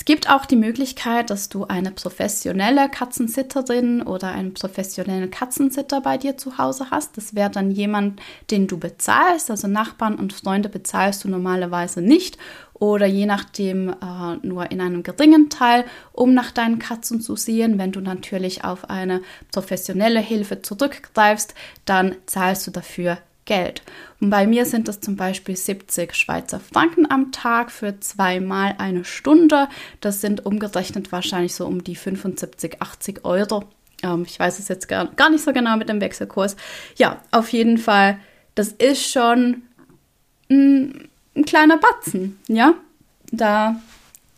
Es 0.00 0.06
gibt 0.06 0.30
auch 0.30 0.46
die 0.46 0.56
Möglichkeit, 0.56 1.28
dass 1.28 1.50
du 1.50 1.66
eine 1.66 1.90
professionelle 1.90 2.88
Katzensitterin 2.88 4.00
oder 4.00 4.28
einen 4.28 4.54
professionellen 4.54 5.30
Katzensitter 5.30 6.00
bei 6.00 6.16
dir 6.16 6.38
zu 6.38 6.56
Hause 6.56 6.86
hast. 6.90 7.18
Das 7.18 7.34
wäre 7.34 7.50
dann 7.50 7.70
jemand, 7.70 8.18
den 8.50 8.66
du 8.66 8.78
bezahlst. 8.78 9.50
Also 9.50 9.68
Nachbarn 9.68 10.14
und 10.14 10.32
Freunde 10.32 10.70
bezahlst 10.70 11.24
du 11.24 11.28
normalerweise 11.28 12.00
nicht 12.00 12.38
oder 12.72 13.04
je 13.04 13.26
nachdem 13.26 13.90
äh, 13.90 14.36
nur 14.42 14.70
in 14.70 14.80
einem 14.80 15.02
geringen 15.02 15.50
Teil, 15.50 15.84
um 16.14 16.32
nach 16.32 16.50
deinen 16.50 16.78
Katzen 16.78 17.20
zu 17.20 17.36
sehen. 17.36 17.78
Wenn 17.78 17.92
du 17.92 18.00
natürlich 18.00 18.64
auf 18.64 18.88
eine 18.88 19.20
professionelle 19.52 20.20
Hilfe 20.20 20.62
zurückgreifst, 20.62 21.54
dann 21.84 22.16
zahlst 22.24 22.66
du 22.66 22.70
dafür 22.70 23.18
Geld. 23.50 23.82
Und 24.20 24.30
bei 24.30 24.46
mir 24.46 24.64
sind 24.64 24.86
das 24.86 25.00
zum 25.00 25.16
Beispiel 25.16 25.56
70 25.56 26.14
Schweizer 26.14 26.60
Franken 26.60 27.10
am 27.10 27.32
Tag 27.32 27.72
für 27.72 27.98
zweimal 27.98 28.76
eine 28.78 29.04
Stunde. 29.04 29.66
Das 30.00 30.20
sind 30.20 30.46
umgerechnet 30.46 31.10
wahrscheinlich 31.10 31.56
so 31.56 31.66
um 31.66 31.82
die 31.82 31.96
75, 31.96 32.80
80 32.80 33.24
Euro. 33.24 33.64
Ähm, 34.04 34.22
ich 34.24 34.38
weiß 34.38 34.60
es 34.60 34.68
jetzt 34.68 34.86
gar, 34.86 35.06
gar 35.16 35.30
nicht 35.30 35.42
so 35.42 35.52
genau 35.52 35.76
mit 35.76 35.88
dem 35.88 36.00
Wechselkurs. 36.00 36.54
Ja, 36.94 37.20
auf 37.32 37.48
jeden 37.48 37.76
Fall, 37.76 38.20
das 38.54 38.68
ist 38.68 39.10
schon 39.10 39.62
ein, 40.48 41.08
ein 41.34 41.44
kleiner 41.44 41.78
Batzen, 41.78 42.38
ja. 42.46 42.74
Da 43.32 43.80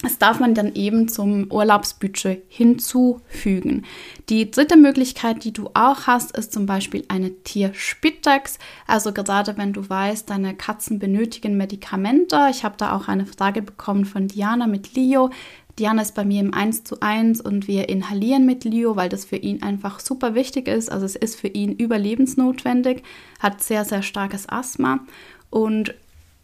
das 0.03 0.19
darf 0.19 0.41
man 0.41 0.55
dann 0.55 0.75
eben 0.75 1.09
zum 1.09 1.51
Urlaubsbudget 1.51 2.43
hinzufügen. 2.49 3.85
Die 4.29 4.51
dritte 4.51 4.77
Möglichkeit, 4.77 5.45
die 5.45 5.53
du 5.53 5.71
auch 5.75 6.07
hast, 6.07 6.37
ist 6.37 6.53
zum 6.53 6.67
Beispiel 6.67 7.05
eine 7.09 7.31
Tierspitex. 7.45 8.59
Also 8.87 9.13
gerade 9.13 9.57
wenn 9.57 9.73
du 9.73 9.89
weißt, 9.89 10.29
deine 10.29 10.55
Katzen 10.55 10.99
benötigen 10.99 11.57
Medikamente. 11.57 12.49
Ich 12.51 12.65
habe 12.65 12.75
da 12.77 12.97
auch 12.97 13.07
eine 13.07 13.27
Frage 13.27 13.63
bekommen 13.63 14.05
von 14.05 14.27
Diana 14.27 14.67
mit 14.67 14.95
Leo. 14.95 15.31
Diana 15.79 16.03
ist 16.03 16.15
bei 16.15 16.25
mir 16.25 16.41
im 16.41 16.53
1 16.53 16.85
zu 16.85 17.01
1 17.01 17.41
und 17.41 17.67
wir 17.67 17.89
inhalieren 17.89 18.45
mit 18.45 18.65
Leo, 18.65 18.97
weil 18.97 19.09
das 19.09 19.25
für 19.25 19.37
ihn 19.37 19.63
einfach 19.63 20.01
super 20.01 20.35
wichtig 20.35 20.69
ist. 20.69 20.91
Also 20.91 21.07
es 21.07 21.17
ist 21.17 21.39
für 21.39 21.49
ihn 21.49 21.73
überlebensnotwendig, 21.73 23.03
hat 23.39 23.63
sehr, 23.63 23.85
sehr 23.85 24.03
starkes 24.03 24.49
Asthma. 24.49 25.01
Und 25.49 25.95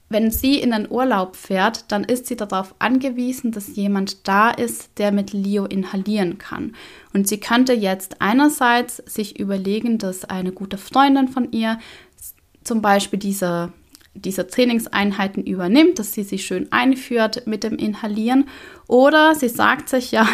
wenn 0.08 0.30
sie 0.30 0.58
in 0.58 0.70
den 0.70 0.90
Urlaub 0.90 1.36
fährt, 1.36 1.90
dann 1.92 2.04
ist 2.04 2.26
sie 2.26 2.36
darauf 2.36 2.74
angewiesen, 2.78 3.52
dass 3.52 3.76
jemand 3.76 4.26
da 4.26 4.50
ist, 4.50 4.90
der 4.98 5.12
mit 5.12 5.32
Leo 5.32 5.66
inhalieren 5.66 6.38
kann. 6.38 6.74
Und 7.12 7.28
sie 7.28 7.38
könnte 7.38 7.74
jetzt 7.74 8.20
einerseits 8.20 8.96
sich 9.06 9.38
überlegen, 9.38 9.98
dass 9.98 10.24
eine 10.24 10.52
gute 10.52 10.78
Freundin 10.78 11.28
von 11.28 11.52
ihr 11.52 11.78
zum 12.64 12.80
Beispiel 12.80 13.18
diese, 13.18 13.72
diese 14.14 14.46
Trainingseinheiten 14.46 15.44
übernimmt, 15.44 15.98
dass 15.98 16.12
sie 16.12 16.22
sie 16.22 16.38
schön 16.38 16.72
einführt 16.72 17.46
mit 17.46 17.62
dem 17.62 17.76
Inhalieren. 17.76 18.48
Oder 18.86 19.34
sie 19.34 19.48
sagt 19.48 19.90
sich, 19.90 20.12
ja, 20.12 20.26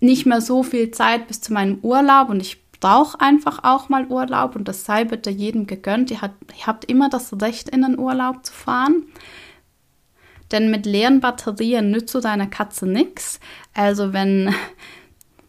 nicht 0.00 0.26
mehr 0.26 0.40
so 0.40 0.62
viel 0.62 0.90
Zeit 0.90 1.26
bis 1.26 1.40
zu 1.40 1.52
meinem 1.52 1.78
Urlaub 1.82 2.28
und 2.28 2.40
ich 2.40 2.59
brauche 2.80 3.20
einfach 3.20 3.62
auch 3.62 3.88
mal 3.88 4.06
Urlaub 4.06 4.56
und 4.56 4.66
das 4.66 4.84
sei 4.84 5.04
bitte 5.04 5.30
jedem 5.30 5.66
gegönnt. 5.66 6.10
Ihr, 6.10 6.22
hat, 6.22 6.32
ihr 6.58 6.66
habt 6.66 6.86
immer 6.86 7.08
das 7.08 7.40
Recht, 7.40 7.68
in 7.68 7.82
den 7.82 7.98
Urlaub 7.98 8.44
zu 8.44 8.52
fahren. 8.52 9.04
Denn 10.50 10.70
mit 10.70 10.86
leeren 10.86 11.20
Batterien 11.20 11.90
nützt 11.90 12.14
du 12.14 12.20
deiner 12.20 12.46
Katze 12.46 12.86
nichts. 12.86 13.38
Also 13.74 14.12
wenn, 14.12 14.52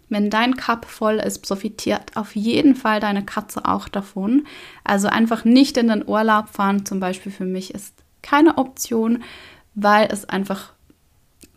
wenn 0.09 0.29
dein 0.29 0.55
Cup 0.55 0.85
voll 0.85 1.15
ist, 1.15 1.39
profitiert 1.39 2.15
auf 2.15 2.35
jeden 2.35 2.75
Fall 2.75 2.99
deine 2.99 3.25
Katze 3.25 3.65
auch 3.65 3.87
davon. 3.87 4.45
Also 4.83 5.07
einfach 5.07 5.45
nicht 5.45 5.77
in 5.77 5.87
den 5.87 6.07
Urlaub 6.07 6.49
fahren, 6.49 6.85
zum 6.85 6.99
Beispiel 6.99 7.31
für 7.31 7.45
mich 7.45 7.73
ist 7.73 7.95
keine 8.21 8.57
Option, 8.57 9.23
weil 9.73 10.07
es 10.11 10.25
einfach 10.25 10.73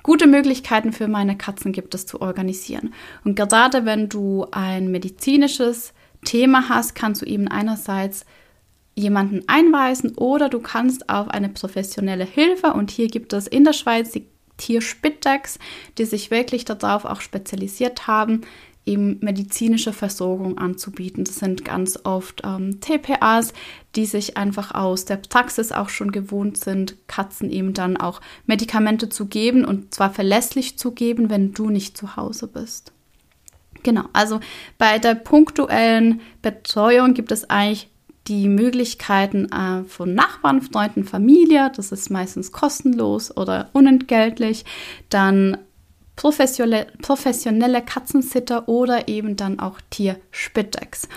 gute 0.05 0.29
Möglichkeiten 0.29 0.93
für 0.93 1.09
meine 1.09 1.37
Katzen 1.37 1.73
gibt 1.73 1.97
es 1.97 2.07
zu 2.07 2.21
organisieren. 2.21 2.95
Und 3.25 3.35
gerade 3.35 3.85
wenn 3.85 4.09
du 4.09 4.47
ein 4.53 4.93
medizinisches 4.93 5.93
Thema 6.25 6.69
hast, 6.69 6.95
kannst 6.95 7.23
du 7.23 7.27
eben 7.27 7.49
einerseits 7.49 8.25
jemanden 8.95 9.43
einweisen 9.49 10.15
oder 10.17 10.49
du 10.49 10.61
kannst 10.61 11.09
auf 11.09 11.29
eine 11.29 11.49
professionelle 11.49 12.25
Hilfe 12.25 12.75
und 12.75 12.93
hier 12.93 13.09
gibt 13.09 13.33
es 13.33 13.49
in 13.49 13.65
der 13.65 13.73
Schweiz 13.73 14.13
die 14.13 14.29
Tierspittex, 14.57 15.59
die 15.99 16.05
sich 16.05 16.31
wirklich 16.31 16.65
darauf 16.65 17.05
auch 17.05 17.21
spezialisiert 17.21 18.07
haben, 18.07 18.43
eben 18.87 19.19
medizinische 19.21 19.93
Versorgung 19.93 20.59
anzubieten. 20.59 21.25
Das 21.25 21.37
sind 21.37 21.65
ganz 21.65 21.99
oft 22.05 22.43
ähm, 22.45 22.81
TPAs, 22.81 23.53
die 23.97 24.07
sich 24.07 24.37
einfach 24.37 24.75
aus 24.75 25.05
der 25.05 25.17
Praxis 25.17 25.73
auch 25.73 25.89
schon 25.89 26.13
gewohnt 26.13 26.59
sind, 26.59 26.97
Katzen 27.07 27.51
eben 27.51 27.73
dann 27.73 27.97
auch 27.97 28.21
Medikamente 28.47 29.09
zu 29.09 29.27
geben 29.27 29.65
und 29.65 29.95
zwar 29.95 30.11
verlässlich 30.11 30.79
zu 30.79 30.93
geben, 30.93 31.31
wenn 31.31 31.53
du 31.53 31.71
nicht 31.71 31.97
zu 31.97 32.17
Hause 32.17 32.47
bist. 32.47 32.93
Genau, 33.83 34.05
also 34.13 34.41
bei 34.79 34.99
der 34.99 35.15
punktuellen 35.15 36.21
Betreuung 36.43 37.15
gibt 37.15 37.33
es 37.33 37.49
eigentlich 37.51 37.91
die 38.27 38.49
Möglichkeiten 38.49 39.51
äh, 39.53 39.85
von 39.85 40.15
Nachbarn, 40.15 40.63
Freunden, 40.63 41.05
Familie, 41.05 41.71
das 41.77 41.93
ist 41.93 42.11
meistens 42.11 42.53
kostenlos 42.53 43.37
oder 43.37 43.69
unentgeltlich. 43.73 44.65
Dann 45.11 45.59
professionelle, 46.17 46.87
professionelle 47.03 47.83
Katzensitter 47.83 48.69
oder 48.69 49.09
eben 49.09 49.37
dann 49.37 49.61
auch 49.61 49.81
Tierspittex. 49.91 51.09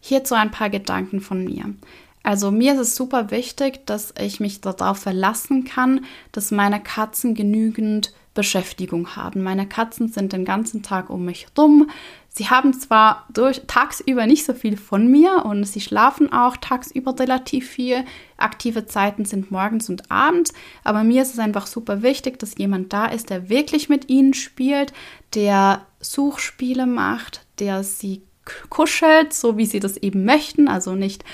Hierzu 0.00 0.34
ein 0.34 0.50
paar 0.50 0.70
Gedanken 0.70 1.20
von 1.20 1.44
mir. 1.44 1.74
Also 2.22 2.50
mir 2.50 2.74
ist 2.74 2.80
es 2.80 2.96
super 2.96 3.30
wichtig, 3.30 3.86
dass 3.86 4.12
ich 4.18 4.40
mich 4.40 4.60
darauf 4.60 4.98
verlassen 4.98 5.64
kann, 5.64 6.04
dass 6.32 6.50
meine 6.50 6.82
Katzen 6.82 7.34
genügend 7.34 8.12
Beschäftigung 8.34 9.16
haben. 9.16 9.42
Meine 9.42 9.66
Katzen 9.66 10.08
sind 10.08 10.32
den 10.32 10.44
ganzen 10.44 10.82
Tag 10.82 11.10
um 11.10 11.24
mich 11.24 11.48
rum. 11.58 11.90
Sie 12.28 12.48
haben 12.48 12.72
zwar 12.72 13.26
durch, 13.32 13.62
tagsüber 13.66 14.26
nicht 14.26 14.44
so 14.44 14.54
viel 14.54 14.76
von 14.76 15.10
mir 15.10 15.44
und 15.44 15.64
sie 15.64 15.80
schlafen 15.80 16.32
auch 16.32 16.56
tagsüber 16.56 17.18
relativ 17.18 17.68
viel. 17.68 18.04
Aktive 18.36 18.86
Zeiten 18.86 19.24
sind 19.24 19.50
morgens 19.50 19.88
und 19.88 20.12
abends, 20.12 20.52
aber 20.84 21.02
mir 21.02 21.22
ist 21.22 21.32
es 21.34 21.40
einfach 21.40 21.66
super 21.66 22.02
wichtig, 22.02 22.38
dass 22.38 22.56
jemand 22.56 22.92
da 22.92 23.06
ist, 23.06 23.30
der 23.30 23.48
wirklich 23.48 23.88
mit 23.88 24.08
ihnen 24.08 24.32
spielt, 24.32 24.92
der 25.34 25.86
Suchspiele 26.00 26.86
macht, 26.86 27.44
der 27.58 27.82
sie 27.82 28.22
kuschelt, 28.68 29.32
so 29.32 29.56
wie 29.56 29.66
sie 29.66 29.80
das 29.80 29.96
eben 29.96 30.24
möchten, 30.24 30.68
also 30.68 30.94
nicht 30.94 31.24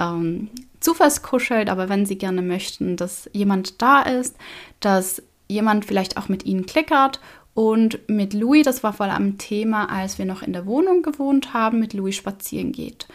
ähm, 0.00 0.48
zufallskuschelt, 0.80 1.68
aber 1.68 1.90
wenn 1.90 2.06
sie 2.06 2.16
gerne 2.16 2.42
möchten, 2.42 2.96
dass 2.96 3.28
jemand 3.32 3.82
da 3.82 4.02
ist, 4.02 4.36
dass 4.80 5.22
jemand 5.48 5.84
vielleicht 5.84 6.16
auch 6.16 6.28
mit 6.28 6.44
ihnen 6.44 6.66
klickert. 6.66 7.20
Und 7.54 8.00
mit 8.08 8.34
Louis, 8.34 8.64
das 8.64 8.82
war 8.82 8.92
vor 8.92 9.06
allem 9.06 9.38
Thema, 9.38 9.90
als 9.90 10.18
wir 10.18 10.26
noch 10.26 10.42
in 10.42 10.52
der 10.52 10.66
Wohnung 10.66 11.02
gewohnt 11.02 11.54
haben, 11.54 11.78
mit 11.78 11.94
Louis 11.94 12.14
spazieren 12.14 12.72
geht. 12.72 13.06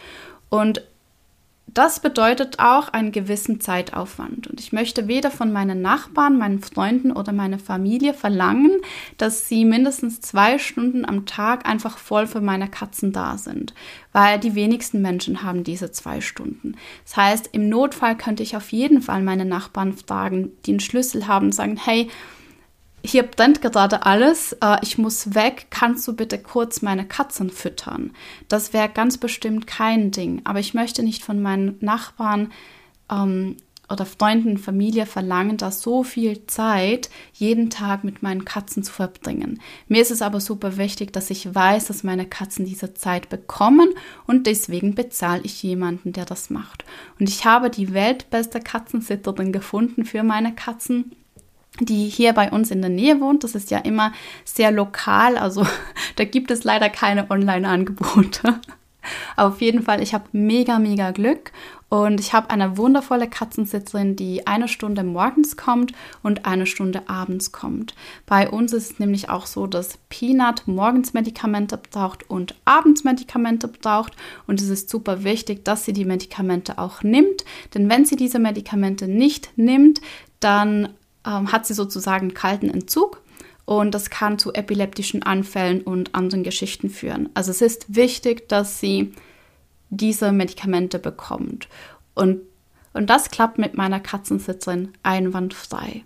Und 0.48 0.82
das 1.74 2.00
bedeutet 2.00 2.58
auch 2.58 2.88
einen 2.88 3.12
gewissen 3.12 3.60
Zeitaufwand. 3.60 4.46
Und 4.46 4.60
ich 4.60 4.72
möchte 4.72 5.08
weder 5.08 5.30
von 5.30 5.52
meinen 5.52 5.80
Nachbarn, 5.80 6.36
meinen 6.36 6.60
Freunden 6.60 7.12
oder 7.12 7.32
meiner 7.32 7.58
Familie 7.58 8.14
verlangen, 8.14 8.80
dass 9.16 9.48
sie 9.48 9.64
mindestens 9.64 10.20
zwei 10.20 10.58
Stunden 10.58 11.04
am 11.04 11.24
Tag 11.24 11.66
einfach 11.66 11.98
voll 11.98 12.26
für 12.26 12.40
meine 12.40 12.68
Katzen 12.68 13.12
da 13.12 13.38
sind, 13.38 13.74
weil 14.12 14.38
die 14.38 14.54
wenigsten 14.54 15.00
Menschen 15.00 15.42
haben 15.42 15.64
diese 15.64 15.90
zwei 15.92 16.20
Stunden. 16.20 16.76
Das 17.04 17.16
heißt, 17.16 17.50
im 17.52 17.68
Notfall 17.68 18.16
könnte 18.16 18.42
ich 18.42 18.56
auf 18.56 18.70
jeden 18.72 19.00
Fall 19.00 19.22
meine 19.22 19.44
Nachbarn 19.44 19.94
fragen, 19.94 20.52
die 20.66 20.72
einen 20.72 20.80
Schlüssel 20.80 21.26
haben 21.26 21.52
sagen, 21.52 21.78
hey, 21.82 22.08
hier 23.04 23.24
brennt 23.24 23.62
gerade 23.62 24.06
alles, 24.06 24.52
äh, 24.60 24.76
ich 24.82 24.98
muss 24.98 25.34
weg, 25.34 25.66
kannst 25.70 26.06
du 26.06 26.14
bitte 26.14 26.38
kurz 26.38 26.82
meine 26.82 27.06
Katzen 27.06 27.50
füttern? 27.50 28.12
Das 28.48 28.72
wäre 28.72 28.88
ganz 28.88 29.18
bestimmt 29.18 29.66
kein 29.66 30.10
Ding, 30.10 30.40
aber 30.44 30.60
ich 30.60 30.74
möchte 30.74 31.02
nicht 31.02 31.24
von 31.24 31.42
meinen 31.42 31.76
Nachbarn 31.80 32.52
ähm, 33.10 33.56
oder 33.90 34.06
Freunden, 34.06 34.56
Familie 34.56 35.04
verlangen, 35.04 35.58
da 35.58 35.70
so 35.70 36.02
viel 36.04 36.46
Zeit 36.46 37.10
jeden 37.34 37.68
Tag 37.68 38.04
mit 38.04 38.22
meinen 38.22 38.44
Katzen 38.44 38.82
zu 38.82 38.92
verbringen. 38.92 39.60
Mir 39.88 40.00
ist 40.00 40.10
es 40.10 40.22
aber 40.22 40.40
super 40.40 40.76
wichtig, 40.76 41.12
dass 41.12 41.28
ich 41.28 41.54
weiß, 41.54 41.86
dass 41.86 42.04
meine 42.04 42.26
Katzen 42.26 42.64
diese 42.64 42.94
Zeit 42.94 43.28
bekommen 43.28 43.90
und 44.26 44.46
deswegen 44.46 44.94
bezahle 44.94 45.42
ich 45.42 45.62
jemanden, 45.62 46.12
der 46.12 46.24
das 46.24 46.48
macht. 46.48 46.84
Und 47.18 47.28
ich 47.28 47.44
habe 47.44 47.68
die 47.68 47.92
weltbeste 47.92 48.60
Katzensitterin 48.60 49.52
gefunden 49.52 50.04
für 50.04 50.22
meine 50.22 50.54
Katzen 50.54 51.12
die 51.80 52.08
hier 52.08 52.32
bei 52.32 52.50
uns 52.50 52.70
in 52.70 52.80
der 52.80 52.90
Nähe 52.90 53.20
wohnt. 53.20 53.44
Das 53.44 53.54
ist 53.54 53.70
ja 53.70 53.78
immer 53.78 54.12
sehr 54.44 54.70
lokal, 54.70 55.36
also 55.36 55.66
da 56.16 56.24
gibt 56.24 56.50
es 56.50 56.64
leider 56.64 56.88
keine 56.90 57.30
Online-Angebote. 57.30 58.60
Auf 59.36 59.60
jeden 59.60 59.82
Fall, 59.82 60.00
ich 60.00 60.14
habe 60.14 60.24
mega, 60.32 60.78
mega 60.78 61.10
Glück 61.10 61.50
und 61.88 62.20
ich 62.20 62.32
habe 62.32 62.48
eine 62.50 62.78
wundervolle 62.78 63.28
Katzensitzerin, 63.28 64.16
die 64.16 64.46
eine 64.46 64.68
Stunde 64.68 65.02
morgens 65.02 65.56
kommt 65.56 65.92
und 66.22 66.46
eine 66.46 66.66
Stunde 66.66 67.02
abends 67.06 67.52
kommt. 67.52 67.94
Bei 68.26 68.48
uns 68.48 68.72
ist 68.72 68.92
es 68.92 68.98
nämlich 68.98 69.28
auch 69.28 69.44
so, 69.44 69.66
dass 69.66 69.98
Peanut 70.08 70.62
morgens 70.66 71.12
Medikamente 71.12 71.76
braucht 71.76 72.30
und 72.30 72.54
abends 72.64 73.04
Medikamente 73.04 73.68
braucht 73.68 74.14
und 74.46 74.60
es 74.60 74.68
ist 74.68 74.88
super 74.88 75.24
wichtig, 75.24 75.64
dass 75.64 75.84
sie 75.84 75.92
die 75.92 76.04
Medikamente 76.04 76.78
auch 76.78 77.02
nimmt, 77.02 77.44
denn 77.74 77.90
wenn 77.90 78.04
sie 78.04 78.16
diese 78.16 78.38
Medikamente 78.38 79.08
nicht 79.08 79.50
nimmt, 79.56 80.00
dann 80.40 80.88
ähm, 81.26 81.52
hat 81.52 81.66
sie 81.66 81.74
sozusagen 81.74 82.34
kalten 82.34 82.70
Entzug. 82.70 83.20
und 83.64 83.92
das 83.94 84.10
kann 84.10 84.40
zu 84.40 84.52
epileptischen 84.52 85.22
Anfällen 85.22 85.82
und 85.82 86.16
anderen 86.16 86.42
Geschichten 86.42 86.90
führen. 86.90 87.28
Also 87.34 87.52
es 87.52 87.62
ist 87.62 87.94
wichtig, 87.94 88.48
dass 88.48 88.80
sie 88.80 89.12
diese 89.88 90.32
Medikamente 90.32 90.98
bekommt. 90.98 91.68
Und, 92.14 92.40
und 92.92 93.08
das 93.08 93.30
klappt 93.30 93.58
mit 93.58 93.76
meiner 93.76 94.00
Katzensitzerin 94.00 94.92
einwandfrei. 95.04 96.02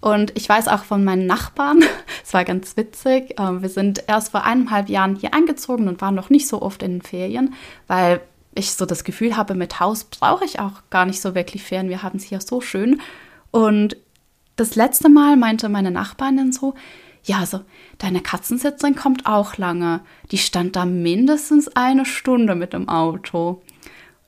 Und 0.00 0.32
ich 0.36 0.48
weiß 0.48 0.68
auch 0.68 0.84
von 0.84 1.04
meinen 1.04 1.26
Nachbarn, 1.26 1.82
es 2.24 2.32
war 2.34 2.44
ganz 2.44 2.76
witzig, 2.76 3.34
ähm, 3.38 3.62
wir 3.62 3.68
sind 3.68 4.04
erst 4.06 4.30
vor 4.30 4.44
eineinhalb 4.44 4.88
Jahren 4.88 5.16
hier 5.16 5.34
eingezogen 5.34 5.88
und 5.88 6.00
waren 6.00 6.14
noch 6.14 6.30
nicht 6.30 6.46
so 6.46 6.62
oft 6.62 6.82
in 6.82 6.92
den 6.92 7.02
Ferien, 7.02 7.54
weil 7.86 8.20
ich 8.54 8.72
so 8.72 8.86
das 8.86 9.04
Gefühl 9.04 9.36
habe, 9.36 9.54
mit 9.54 9.80
Haus 9.80 10.04
brauche 10.04 10.44
ich 10.44 10.60
auch 10.60 10.82
gar 10.90 11.06
nicht 11.06 11.20
so 11.20 11.34
wirklich 11.34 11.62
Ferien. 11.62 11.88
Wir 11.88 12.02
haben 12.02 12.18
es 12.18 12.24
hier 12.24 12.40
so 12.40 12.60
schön. 12.60 13.00
Und 13.50 13.96
das 14.56 14.76
letzte 14.76 15.08
Mal 15.08 15.36
meinte 15.36 15.68
meine 15.68 15.90
Nachbarin 15.90 16.52
so, 16.52 16.74
ja, 17.24 17.38
also 17.38 17.60
deine 17.98 18.20
Katzensitzerin 18.20 18.94
kommt 18.94 19.26
auch 19.26 19.56
lange. 19.56 20.02
Die 20.30 20.38
stand 20.38 20.76
da 20.76 20.84
mindestens 20.84 21.68
eine 21.68 22.04
Stunde 22.04 22.54
mit 22.54 22.72
dem 22.72 22.88
Auto. 22.88 23.62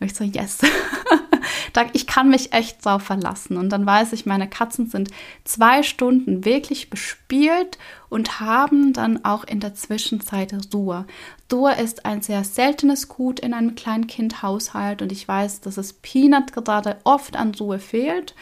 Und 0.00 0.06
ich 0.06 0.14
so, 0.14 0.24
yes. 0.24 0.58
ich 1.92 2.06
kann 2.06 2.30
mich 2.30 2.52
echt 2.52 2.84
drauf 2.84 3.02
verlassen. 3.02 3.58
Und 3.58 3.70
dann 3.70 3.84
weiß 3.84 4.12
ich, 4.14 4.24
meine 4.24 4.48
Katzen 4.48 4.86
sind 4.88 5.10
zwei 5.44 5.82
Stunden 5.82 6.44
wirklich 6.44 6.88
bespielt 6.88 7.78
und 8.08 8.40
haben 8.40 8.92
dann 8.92 9.24
auch 9.24 9.44
in 9.44 9.60
der 9.60 9.74
Zwischenzeit 9.74 10.54
Ruhe. 10.72 11.06
Ruhe 11.52 11.74
ist 11.74 12.06
ein 12.06 12.22
sehr 12.22 12.44
seltenes 12.44 13.08
Gut 13.08 13.40
in 13.40 13.52
einem 13.54 13.74
Kleinkindhaushalt 13.74 15.02
und 15.02 15.12
ich 15.12 15.26
weiß, 15.28 15.60
dass 15.60 15.76
es 15.76 15.92
Peanut 15.92 16.52
gerade 16.52 16.96
oft 17.04 17.36
an 17.36 17.54
Ruhe 17.54 17.78
fehlt. 17.78 18.34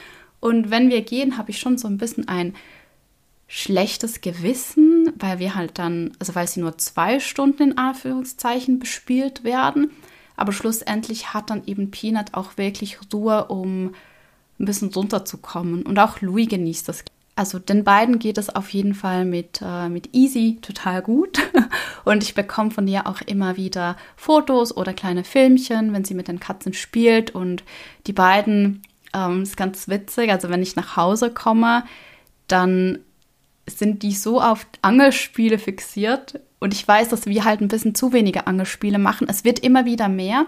Und 0.45 0.71
wenn 0.71 0.91
wir 0.91 1.01
gehen, 1.01 1.39
habe 1.39 1.53
ich 1.53 1.59
schon 1.59 1.79
so 1.79 1.89
ein 1.89 1.97
bisschen 1.97 2.29
ein 2.29 2.53
schlechtes 3.47 4.21
Gewissen, 4.21 5.11
weil 5.19 5.39
wir 5.39 5.55
halt 5.55 5.79
dann, 5.79 6.13
also 6.19 6.35
weil 6.35 6.47
sie 6.47 6.61
nur 6.61 6.77
zwei 6.77 7.19
Stunden 7.19 7.71
in 7.71 7.79
Anführungszeichen 7.79 8.79
bespielt 8.79 9.43
werden. 9.43 9.93
Aber 10.37 10.53
schlussendlich 10.53 11.33
hat 11.33 11.49
dann 11.49 11.63
eben 11.65 11.91
Peanut 11.91 12.35
auch 12.35 12.59
wirklich 12.59 12.99
Ruhe, 13.11 13.47
um 13.47 13.95
ein 14.61 14.67
bisschen 14.67 14.93
runterzukommen. 14.93 15.83
Und 15.83 15.99
auch 15.99 16.21
Louis 16.21 16.47
genießt 16.47 16.91
das. 16.91 17.07
Also 17.37 17.59
den 17.59 17.83
beiden 17.83 18.19
geht 18.19 18.37
es 18.37 18.55
auf 18.55 18.69
jeden 18.69 18.93
Fall 18.93 19.25
mit, 19.25 19.63
äh, 19.65 19.89
mit 19.89 20.15
Easy 20.15 20.59
total 20.61 21.01
gut. 21.01 21.39
Und 22.05 22.23
ich 22.23 22.35
bekomme 22.35 22.71
von 22.71 22.87
ihr 22.87 23.07
auch 23.07 23.23
immer 23.23 23.57
wieder 23.57 23.97
Fotos 24.15 24.77
oder 24.77 24.93
kleine 24.93 25.25
Filmchen, 25.25 25.95
wenn 25.95 26.05
sie 26.05 26.13
mit 26.13 26.29
den 26.29 26.39
Katzen 26.39 26.75
spielt. 26.75 27.35
Und 27.35 27.65
die 28.07 28.13
beiden, 28.13 28.83
ähm, 29.15 29.43
ist 29.43 29.57
ganz 29.57 29.89
witzig, 29.89 30.31
also 30.31 30.51
wenn 30.51 30.63
ich 30.63 30.77
nach 30.77 30.97
Hause 30.97 31.31
komme, 31.31 31.85
dann 32.49 32.99
sind 33.67 34.03
die 34.03 34.13
so 34.13 34.41
auf 34.41 34.67
Angelspiele 34.83 35.59
fixiert. 35.59 36.41
Und 36.59 36.75
ich 36.75 36.87
weiß, 36.87 37.09
dass 37.09 37.27
wir 37.27 37.45
halt 37.45 37.61
ein 37.61 37.69
bisschen 37.69 37.95
zu 37.95 38.13
wenige 38.13 38.47
Angelspiele 38.47 38.99
machen. 38.99 39.27
Es 39.29 39.45
wird 39.45 39.59
immer 39.59 39.85
wieder 39.85 40.09
mehr. 40.09 40.47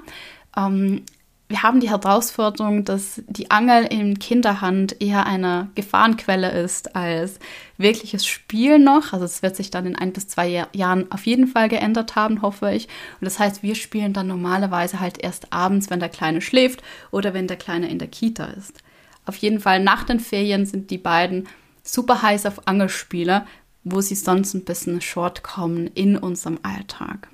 Ähm, 0.56 1.02
wir 1.48 1.62
haben 1.62 1.78
die 1.78 1.90
Herausforderung, 1.90 2.84
dass 2.84 3.22
die 3.28 3.52
Angel 3.52 3.84
in 3.84 4.18
Kinderhand 4.18 5.00
eher 5.00 5.26
eine 5.26 5.70
Gefahrenquelle 5.76 6.50
ist 6.50 6.96
als 6.96 7.38
wirkliches 7.78 8.26
Spiel 8.26 8.80
noch. 8.80 9.12
Also 9.12 9.24
es 9.24 9.42
wird 9.42 9.54
sich 9.54 9.70
dann 9.70 9.86
in 9.86 9.94
ein 9.94 10.12
bis 10.12 10.26
zwei 10.26 10.66
Jahren 10.72 11.10
auf 11.12 11.24
jeden 11.24 11.46
Fall 11.46 11.68
geändert 11.68 12.16
haben, 12.16 12.42
hoffe 12.42 12.72
ich. 12.74 12.88
Und 13.20 13.26
das 13.26 13.38
heißt, 13.38 13.62
wir 13.62 13.76
spielen 13.76 14.12
dann 14.12 14.26
normalerweise 14.26 14.98
halt 14.98 15.22
erst 15.22 15.52
abends, 15.52 15.88
wenn 15.88 16.00
der 16.00 16.08
Kleine 16.08 16.40
schläft 16.40 16.82
oder 17.12 17.32
wenn 17.32 17.46
der 17.46 17.58
Kleine 17.58 17.88
in 17.88 18.00
der 18.00 18.08
Kita 18.08 18.46
ist. 18.46 18.82
Auf 19.24 19.36
jeden 19.36 19.60
Fall 19.60 19.80
nach 19.80 20.02
den 20.02 20.18
Ferien 20.18 20.66
sind 20.66 20.90
die 20.90 20.98
beiden 20.98 21.48
super 21.84 22.22
heiß 22.22 22.46
auf 22.46 22.66
Angelspiele, 22.66 23.46
wo 23.84 24.00
sie 24.00 24.16
sonst 24.16 24.54
ein 24.54 24.64
bisschen 24.64 25.00
short 25.00 25.44
kommen 25.44 25.86
in 25.86 26.16
unserem 26.16 26.58
Alltag. 26.64 27.28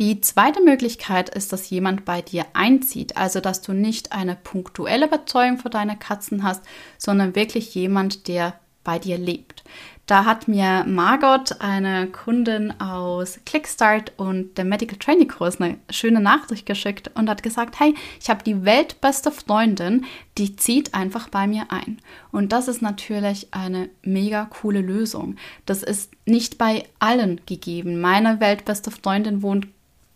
Die 0.00 0.20
zweite 0.20 0.60
Möglichkeit 0.60 1.28
ist, 1.28 1.52
dass 1.52 1.70
jemand 1.70 2.04
bei 2.04 2.20
dir 2.20 2.46
einzieht, 2.52 3.16
also 3.16 3.38
dass 3.38 3.62
du 3.62 3.72
nicht 3.72 4.10
eine 4.10 4.34
punktuelle 4.34 5.06
Betreuung 5.06 5.58
für 5.58 5.70
deine 5.70 5.96
Katzen 5.96 6.42
hast, 6.42 6.64
sondern 6.98 7.36
wirklich 7.36 7.74
jemand, 7.76 8.26
der 8.26 8.58
bei 8.82 8.98
dir 8.98 9.18
lebt. 9.18 9.62
Da 10.06 10.26
hat 10.26 10.48
mir 10.48 10.84
Margot, 10.86 11.60
eine 11.60 12.08
Kundin 12.08 12.78
aus 12.78 13.40
Clickstart 13.46 14.12
und 14.18 14.58
der 14.58 14.66
Medical 14.66 14.98
Training 14.98 15.28
Kurs, 15.28 15.58
eine 15.60 15.78
schöne 15.88 16.20
Nachricht 16.20 16.66
geschickt 16.66 17.10
und 17.14 17.30
hat 17.30 17.42
gesagt, 17.42 17.80
hey, 17.80 17.94
ich 18.20 18.28
habe 18.28 18.44
die 18.44 18.66
weltbeste 18.66 19.30
Freundin, 19.30 20.04
die 20.36 20.56
zieht 20.56 20.92
einfach 20.92 21.28
bei 21.28 21.46
mir 21.46 21.70
ein. 21.70 22.00
Und 22.32 22.52
das 22.52 22.68
ist 22.68 22.82
natürlich 22.82 23.48
eine 23.52 23.88
mega 24.02 24.44
coole 24.44 24.82
Lösung. 24.82 25.36
Das 25.64 25.82
ist 25.82 26.10
nicht 26.26 26.58
bei 26.58 26.84
allen 26.98 27.40
gegeben. 27.46 28.00
Meine 28.02 28.40
weltbeste 28.40 28.90
Freundin 28.90 29.40
wohnt 29.40 29.68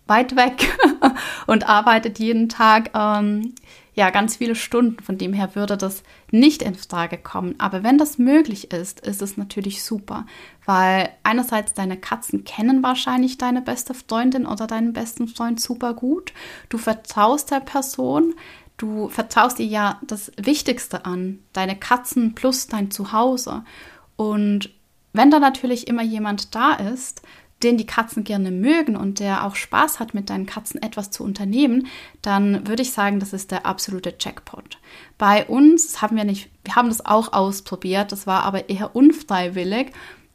weit 0.08 0.36
weg 0.36 0.76
und 1.46 1.68
arbeitet 1.68 2.18
jeden 2.18 2.48
Tag 2.48 2.90
ähm, 2.94 3.54
ja 3.94 4.10
ganz 4.10 4.36
viele 4.36 4.54
Stunden. 4.54 5.02
Von 5.02 5.18
dem 5.18 5.32
her 5.32 5.54
würde 5.54 5.76
das 5.76 6.02
nicht 6.30 6.62
in 6.62 6.74
Frage 6.74 7.18
kommen. 7.18 7.54
Aber 7.58 7.82
wenn 7.82 7.98
das 7.98 8.18
möglich 8.18 8.72
ist, 8.72 9.00
ist 9.00 9.20
es 9.22 9.36
natürlich 9.36 9.82
super, 9.82 10.24
weil 10.64 11.10
einerseits 11.24 11.74
deine 11.74 11.96
Katzen 11.96 12.44
kennen 12.44 12.82
wahrscheinlich 12.82 13.38
deine 13.38 13.60
beste 13.60 13.94
Freundin 13.94 14.46
oder 14.46 14.66
deinen 14.66 14.92
besten 14.92 15.28
Freund 15.28 15.60
super 15.60 15.94
gut. 15.94 16.32
Du 16.68 16.78
vertraust 16.78 17.50
der 17.50 17.60
Person. 17.60 18.34
Du 18.76 19.08
vertraust 19.08 19.58
ihr 19.58 19.66
ja 19.66 20.00
das 20.06 20.30
Wichtigste 20.36 21.04
an, 21.04 21.40
deine 21.52 21.76
Katzen 21.76 22.36
plus 22.36 22.68
dein 22.68 22.92
Zuhause. 22.92 23.64
Und 24.14 24.70
wenn 25.12 25.32
da 25.32 25.40
natürlich 25.40 25.88
immer 25.88 26.02
jemand 26.02 26.54
da 26.54 26.74
ist, 26.74 27.22
den 27.62 27.76
die 27.76 27.86
Katzen 27.86 28.24
gerne 28.24 28.50
mögen 28.50 28.96
und 28.96 29.18
der 29.18 29.44
auch 29.44 29.56
Spaß 29.56 29.98
hat, 29.98 30.14
mit 30.14 30.30
deinen 30.30 30.46
Katzen 30.46 30.80
etwas 30.82 31.10
zu 31.10 31.24
unternehmen, 31.24 31.88
dann 32.22 32.66
würde 32.68 32.82
ich 32.82 32.92
sagen, 32.92 33.18
das 33.18 33.32
ist 33.32 33.50
der 33.50 33.66
absolute 33.66 34.14
Jackpot. 34.18 34.78
Bei 35.16 35.44
uns 35.46 36.00
haben 36.00 36.16
wir 36.16 36.24
nicht, 36.24 36.50
wir 36.64 36.76
haben 36.76 36.88
das 36.88 37.04
auch 37.04 37.32
ausprobiert, 37.32 38.12
das 38.12 38.26
war 38.26 38.44
aber 38.44 38.68
eher 38.68 38.94
unfreiwillig. 38.94 39.92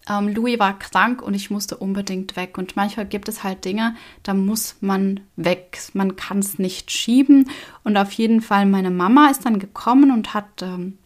Ähm, 0.10 0.30
Louis 0.30 0.60
war 0.60 0.78
krank 0.78 1.22
und 1.22 1.34
ich 1.34 1.50
musste 1.50 1.78
unbedingt 1.78 2.36
weg. 2.36 2.58
Und 2.58 2.76
manchmal 2.76 3.06
gibt 3.06 3.30
es 3.30 3.44
halt 3.44 3.64
Dinge, 3.64 3.96
da 4.24 4.34
muss 4.34 4.76
man 4.82 5.22
weg. 5.38 5.80
Man 5.94 6.16
kann 6.16 6.40
es 6.40 6.60
nicht 6.60 6.92
schieben. 6.92 7.50
Und 7.84 7.96
auf 7.96 8.12
jeden 8.12 8.42
Fall, 8.42 8.66
meine 8.66 8.92
Mama 8.92 9.30
ist 9.30 9.46
dann 9.46 9.60
gekommen 9.60 10.12
und 10.12 10.34
hat 10.34 10.62
ähm, 10.62 10.98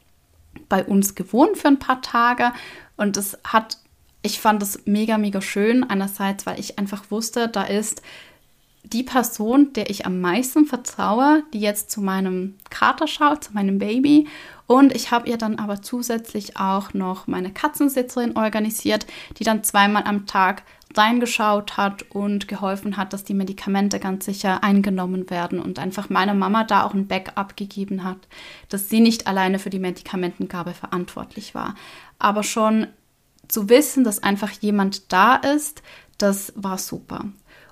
bei 0.68 0.84
uns 0.84 1.14
gewohnt 1.14 1.58
für 1.58 1.68
ein 1.68 1.80
paar 1.80 2.02
Tage. 2.02 2.54
Und 2.96 3.18
es 3.18 3.38
hat 3.44 3.78
ich 4.28 4.42
fand 4.42 4.62
es 4.62 4.86
mega, 4.86 5.18
mega 5.18 5.42
schön. 5.42 5.84
Einerseits, 5.90 6.46
weil 6.46 6.60
ich 6.60 6.78
einfach 6.78 7.10
wusste, 7.10 7.48
da 7.48 7.64
ist 7.64 8.02
die 8.84 9.04
Person, 9.04 9.72
der 9.74 9.90
ich 9.90 10.06
am 10.06 10.20
meisten 10.20 10.66
vertraue, 10.66 11.44
die 11.54 11.62
jetzt 11.62 11.92
zu 11.92 12.02
meinem 12.02 12.56
Kater 12.70 13.08
schaut, 13.08 13.46
zu 13.46 13.54
meinem 13.54 13.80
Baby. 13.80 14.28
Und 14.66 14.94
ich 14.94 15.12
habe 15.12 15.30
ihr 15.30 15.38
dann 15.38 15.60
aber 15.60 15.82
zusätzlich 15.82 16.58
auch 16.58 16.94
noch 16.94 17.26
meine 17.26 17.52
Katzensitzerin 17.52 18.36
organisiert, 18.36 19.08
die 19.40 19.46
dann 19.46 19.64
zweimal 19.64 20.04
am 20.04 20.26
Tag 20.26 20.64
reingeschaut 20.96 21.78
hat 21.78 22.04
und 22.12 22.50
geholfen 22.50 22.98
hat, 22.98 23.14
dass 23.14 23.24
die 23.24 23.34
Medikamente 23.34 24.00
ganz 24.00 24.26
sicher 24.26 24.64
eingenommen 24.64 25.30
werden 25.30 25.60
und 25.60 25.80
einfach 25.80 26.10
meiner 26.10 26.34
Mama 26.34 26.66
da 26.66 26.84
auch 26.84 26.94
ein 26.94 27.08
Backup 27.08 27.56
gegeben 27.56 28.04
hat, 28.04 28.20
dass 28.68 28.90
sie 28.90 29.00
nicht 29.00 29.28
alleine 29.28 29.60
für 29.60 29.70
die 29.70 29.80
Medikamentengabe 29.80 30.74
verantwortlich 30.74 31.56
war. 31.56 31.76
Aber 32.20 32.44
schon 32.44 32.88
zu 33.48 33.70
wissen, 33.70 34.04
dass 34.04 34.24
einfach 34.24 34.52
jemand 34.52 35.12
da 35.12 35.36
ist, 35.36 35.82
das 36.18 36.54
war 36.56 36.78
super. 36.78 37.26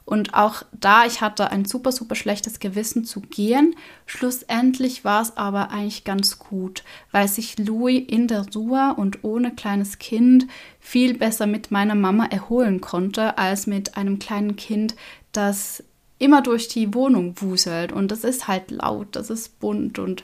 Und 0.06 0.36
auch 0.36 0.62
da, 0.72 1.06
ich 1.06 1.22
hatte 1.22 1.50
ein 1.50 1.66
super, 1.66 1.92
super 1.92 2.14
schlechtes 2.14 2.60
Gewissen 2.60 3.06
zu 3.06 3.22
gehen. 3.22 3.76
Schlussendlich 4.06 5.04
war 5.04 5.24
es 5.24 5.36
aber 5.36 5.72
eigentlich 5.72 6.04
ganz 6.04 6.38
gut, 6.38 6.84
weil 7.12 7.28
sich 7.28 7.58
Louis 7.58 8.04
in 8.08 8.28
der 8.28 8.46
Ruhe 8.54 8.94
und 8.96 9.24
ohne 9.24 9.50
kleines 9.56 9.98
Kind 9.98 10.46
viel 10.80 11.18
besser 11.18 11.48
mit 11.48 11.72
meiner 11.72 11.96
Mama 11.96 12.26
erholen 12.26 12.82
konnte, 12.82 13.40
als 13.40 13.66
mit 13.66 13.98
einem 13.98 14.20
kleinen 14.20 14.56
Kind, 14.56 14.96
das 15.32 15.84
immer 16.20 16.44
durch 16.44 16.68
die 16.68 16.94
Wohnung 16.94 17.34
wuselt. 17.42 17.92
Und 17.92 18.12
das 18.12 18.24
ist 18.24 18.48
halt 18.48 18.70
laut, 18.70 19.08
das 19.16 19.32
ist 19.32 19.60
bunt 19.60 19.98
und 19.98 20.24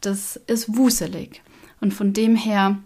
das 0.00 0.40
ist 0.48 0.76
wuselig. 0.76 1.40
Und 1.80 1.94
von 1.94 2.12
dem 2.12 2.34
her 2.34 2.78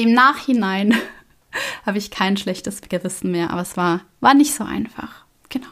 im 0.00 0.14
Nachhinein 0.14 0.94
habe 1.86 1.98
ich 1.98 2.10
kein 2.10 2.36
schlechtes 2.36 2.80
Gewissen 2.80 3.30
mehr, 3.30 3.50
aber 3.50 3.62
es 3.62 3.76
war, 3.76 4.00
war 4.20 4.34
nicht 4.34 4.54
so 4.54 4.64
einfach. 4.64 5.24
Genau. 5.50 5.66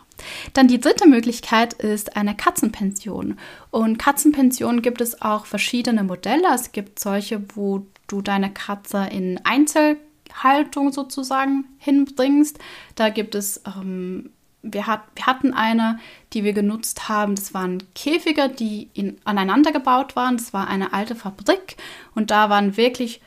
Dann 0.52 0.68
die 0.68 0.80
dritte 0.80 1.08
Möglichkeit 1.08 1.72
ist 1.74 2.16
eine 2.16 2.34
Katzenpension. 2.34 3.38
Und 3.70 3.98
Katzenpensionen 3.98 4.82
gibt 4.82 5.00
es 5.00 5.22
auch 5.22 5.46
verschiedene 5.46 6.04
Modelle. 6.04 6.48
Es 6.54 6.72
gibt 6.72 6.98
solche, 6.98 7.42
wo 7.54 7.86
du 8.08 8.20
deine 8.20 8.52
Katze 8.52 9.08
in 9.10 9.40
Einzelhaltung 9.44 10.92
sozusagen 10.92 11.64
hinbringst. 11.78 12.58
Da 12.96 13.08
gibt 13.08 13.34
es, 13.34 13.62
ähm, 13.64 14.30
wir, 14.62 14.88
hat, 14.88 15.02
wir 15.14 15.26
hatten 15.26 15.54
eine, 15.54 16.00
die 16.32 16.42
wir 16.42 16.52
genutzt 16.52 17.08
haben. 17.08 17.36
Das 17.36 17.54
waren 17.54 17.82
Käfige, 17.94 18.48
die 18.48 18.90
in, 18.92 19.18
aneinander 19.24 19.70
gebaut 19.70 20.16
waren. 20.16 20.36
Das 20.36 20.52
war 20.52 20.66
eine 20.66 20.92
alte 20.92 21.14
Fabrik 21.14 21.76
und 22.14 22.32
da 22.32 22.50
waren 22.50 22.76
wirklich 22.76 23.20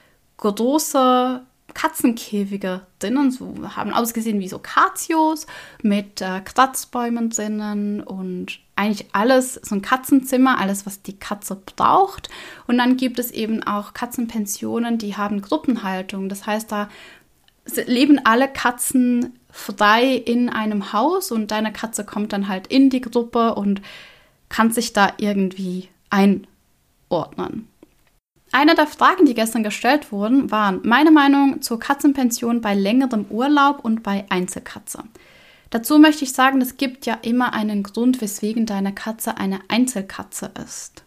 große 0.50 1.42
Katzenkäfige 1.74 2.82
drinnen, 3.00 3.32
so 3.32 3.56
haben 3.76 3.94
ausgesehen 3.94 4.40
wie 4.40 4.48
so 4.48 4.60
Katios 4.60 5.48
mit 5.82 6.22
äh, 6.22 6.42
Kratzbäumen 6.42 7.30
drinnen 7.30 8.02
und 8.02 8.60
eigentlich 8.76 9.08
alles, 9.14 9.56
so 9.56 9.76
ein 9.76 9.82
Katzenzimmer, 9.82 10.60
alles, 10.60 10.86
was 10.86 11.02
die 11.02 11.18
Katze 11.18 11.56
braucht. 11.56 12.30
Und 12.68 12.78
dann 12.78 12.98
gibt 12.98 13.20
es 13.20 13.32
eben 13.32 13.64
auch 13.64 13.94
Katzenpensionen, 13.94 14.98
die 14.98 15.16
haben 15.16 15.42
Gruppenhaltung. 15.42 16.30
Das 16.30 16.46
heißt, 16.46 16.72
da 16.72 16.90
leben 17.86 18.20
alle 18.24 18.48
Katzen 18.48 19.40
frei 19.52 20.16
in 20.16 20.50
einem 20.50 20.94
Haus 20.94 21.32
und 21.32 21.52
deine 21.52 21.72
Katze 21.72 22.06
kommt 22.06 22.34
dann 22.34 22.48
halt 22.48 22.68
in 22.68 22.90
die 22.90 23.02
Gruppe 23.02 23.56
und 23.56 23.82
kann 24.50 24.72
sich 24.72 24.94
da 24.94 25.14
irgendwie 25.18 25.90
einordnen. 26.10 27.71
Eine 28.52 28.76
der 28.76 28.88
Fragen, 28.88 29.26
die 29.26 29.34
gestern 29.34 29.64
gestellt 29.64 30.12
wurden, 30.12 30.52
waren 30.52 30.82
meine 30.84 31.12
Meinung 31.12 31.62
zur 31.62 31.80
Katzenpension 31.80 32.60
bei 32.60 32.76
längerem 32.76 33.26
Urlaub 33.30 33.86
und 33.86 34.04
bei 34.04 34.26
Einzelkatze. 34.30 35.04
Dazu 35.70 36.00
möchte 36.00 36.26
ich 36.26 36.34
sagen, 36.34 36.60
es 36.60 36.76
gibt 36.76 37.06
ja 37.06 37.18
immer 37.22 37.54
einen 37.54 37.82
Grund, 37.82 38.20
weswegen 38.20 38.66
deine 38.66 38.94
Katze 38.94 39.38
eine 39.38 39.62
Einzelkatze 39.70 40.52
ist. 40.66 41.04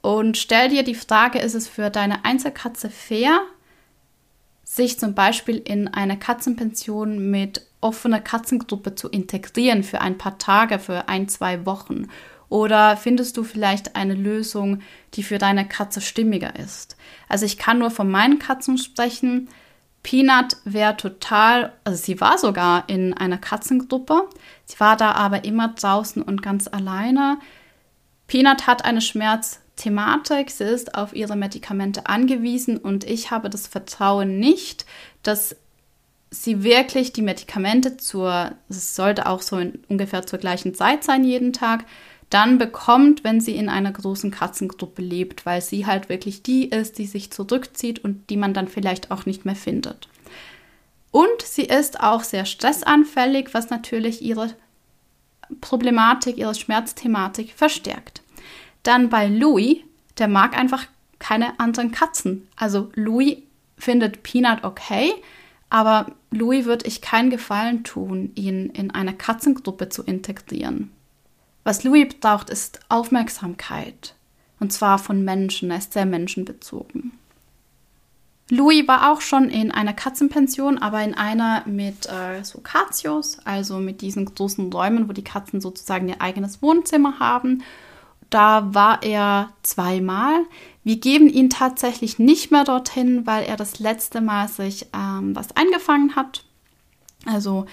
Und 0.00 0.36
stell 0.36 0.70
dir 0.70 0.82
die 0.82 0.96
Frage, 0.96 1.38
ist 1.38 1.54
es 1.54 1.68
für 1.68 1.90
deine 1.90 2.24
Einzelkatze 2.24 2.90
fair, 2.90 3.40
sich 4.64 4.98
zum 4.98 5.14
Beispiel 5.14 5.56
in 5.56 5.88
eine 5.88 6.18
Katzenpension 6.18 7.30
mit 7.30 7.64
offener 7.80 8.20
Katzengruppe 8.20 8.96
zu 8.96 9.08
integrieren 9.08 9.84
für 9.84 10.00
ein 10.00 10.18
paar 10.18 10.38
Tage, 10.38 10.80
für 10.80 11.08
ein, 11.08 11.28
zwei 11.28 11.64
Wochen 11.64 12.08
oder 12.48 12.96
findest 12.96 13.36
du 13.36 13.44
vielleicht 13.44 13.96
eine 13.96 14.14
Lösung, 14.14 14.80
die 15.14 15.22
für 15.22 15.38
deine 15.38 15.66
Katze 15.66 16.00
stimmiger 16.00 16.56
ist? 16.56 16.96
Also 17.28 17.44
ich 17.44 17.58
kann 17.58 17.78
nur 17.78 17.90
von 17.90 18.10
meinen 18.10 18.38
Katzen 18.38 18.78
sprechen. 18.78 19.48
Peanut 20.02 20.56
wäre 20.64 20.96
total, 20.96 21.72
also 21.84 22.02
sie 22.02 22.20
war 22.20 22.38
sogar 22.38 22.88
in 22.88 23.12
einer 23.14 23.38
Katzengruppe. 23.38 24.28
Sie 24.64 24.80
war 24.80 24.96
da 24.96 25.12
aber 25.12 25.44
immer 25.44 25.68
draußen 25.68 26.22
und 26.22 26.42
ganz 26.42 26.68
alleine. 26.68 27.38
Peanut 28.28 28.66
hat 28.66 28.84
eine 28.84 29.00
Schmerzthematik, 29.00 30.50
sie 30.50 30.64
ist 30.64 30.94
auf 30.94 31.14
ihre 31.14 31.36
Medikamente 31.36 32.06
angewiesen 32.06 32.76
und 32.76 33.04
ich 33.04 33.30
habe 33.30 33.50
das 33.50 33.66
Vertrauen 33.66 34.38
nicht, 34.38 34.86
dass 35.22 35.56
sie 36.30 36.62
wirklich 36.62 37.12
die 37.14 37.22
Medikamente 37.22 37.96
zur, 37.96 38.52
es 38.68 38.94
sollte 38.94 39.26
auch 39.26 39.40
so 39.40 39.56
in, 39.58 39.82
ungefähr 39.88 40.26
zur 40.26 40.38
gleichen 40.38 40.74
Zeit 40.74 41.04
sein 41.04 41.24
jeden 41.24 41.54
Tag, 41.54 41.86
dann 42.30 42.58
bekommt, 42.58 43.24
wenn 43.24 43.40
sie 43.40 43.56
in 43.56 43.68
einer 43.68 43.92
großen 43.92 44.30
Katzengruppe 44.30 45.02
lebt, 45.02 45.46
weil 45.46 45.62
sie 45.62 45.86
halt 45.86 46.08
wirklich 46.08 46.42
die 46.42 46.68
ist, 46.68 46.98
die 46.98 47.06
sich 47.06 47.30
zurückzieht 47.30 48.00
und 48.00 48.28
die 48.30 48.36
man 48.36 48.52
dann 48.52 48.68
vielleicht 48.68 49.10
auch 49.10 49.24
nicht 49.24 49.44
mehr 49.44 49.56
findet. 49.56 50.08
Und 51.10 51.42
sie 51.42 51.64
ist 51.64 52.00
auch 52.00 52.22
sehr 52.22 52.44
stressanfällig, 52.44 53.54
was 53.54 53.70
natürlich 53.70 54.20
ihre 54.20 54.54
Problematik, 55.62 56.36
ihre 56.36 56.54
Schmerzthematik 56.54 57.52
verstärkt. 57.54 58.22
Dann 58.82 59.08
bei 59.08 59.26
Louis, 59.28 59.78
der 60.18 60.28
mag 60.28 60.56
einfach 60.56 60.86
keine 61.18 61.58
anderen 61.58 61.92
Katzen. 61.92 62.46
Also 62.56 62.90
Louis 62.94 63.38
findet 63.78 64.22
Peanut 64.22 64.64
okay, 64.64 65.12
aber 65.70 66.12
Louis 66.30 66.66
würde 66.66 66.86
ich 66.86 67.00
keinen 67.00 67.30
Gefallen 67.30 67.84
tun, 67.84 68.32
ihn 68.34 68.70
in 68.70 68.90
eine 68.90 69.14
Katzengruppe 69.14 69.88
zu 69.88 70.02
integrieren. 70.02 70.90
Was 71.68 71.84
Louis 71.84 72.08
braucht, 72.18 72.48
ist 72.48 72.80
Aufmerksamkeit. 72.88 74.14
Und 74.58 74.72
zwar 74.72 74.98
von 74.98 75.22
Menschen. 75.22 75.70
Er 75.70 75.76
ist 75.76 75.92
sehr 75.92 76.06
menschenbezogen. 76.06 77.12
Louis 78.48 78.88
war 78.88 79.12
auch 79.12 79.20
schon 79.20 79.50
in 79.50 79.70
einer 79.70 79.92
Katzenpension, 79.92 80.78
aber 80.78 81.02
in 81.02 81.12
einer 81.12 81.64
mit 81.66 82.06
äh, 82.06 82.42
so 82.42 82.60
Katios, 82.60 83.40
also 83.44 83.80
mit 83.80 84.00
diesen 84.00 84.24
großen 84.24 84.72
Räumen, 84.72 85.10
wo 85.10 85.12
die 85.12 85.22
Katzen 85.22 85.60
sozusagen 85.60 86.08
ihr 86.08 86.22
eigenes 86.22 86.62
Wohnzimmer 86.62 87.18
haben. 87.18 87.62
Da 88.30 88.72
war 88.72 89.02
er 89.02 89.50
zweimal. 89.60 90.46
Wir 90.84 90.98
geben 90.98 91.28
ihn 91.28 91.50
tatsächlich 91.50 92.18
nicht 92.18 92.50
mehr 92.50 92.64
dorthin, 92.64 93.26
weil 93.26 93.44
er 93.44 93.58
das 93.58 93.78
letzte 93.78 94.22
Mal 94.22 94.48
sich 94.48 94.86
ähm, 94.94 95.36
was 95.36 95.54
eingefangen 95.54 96.16
hat. 96.16 96.46
Also 97.26 97.66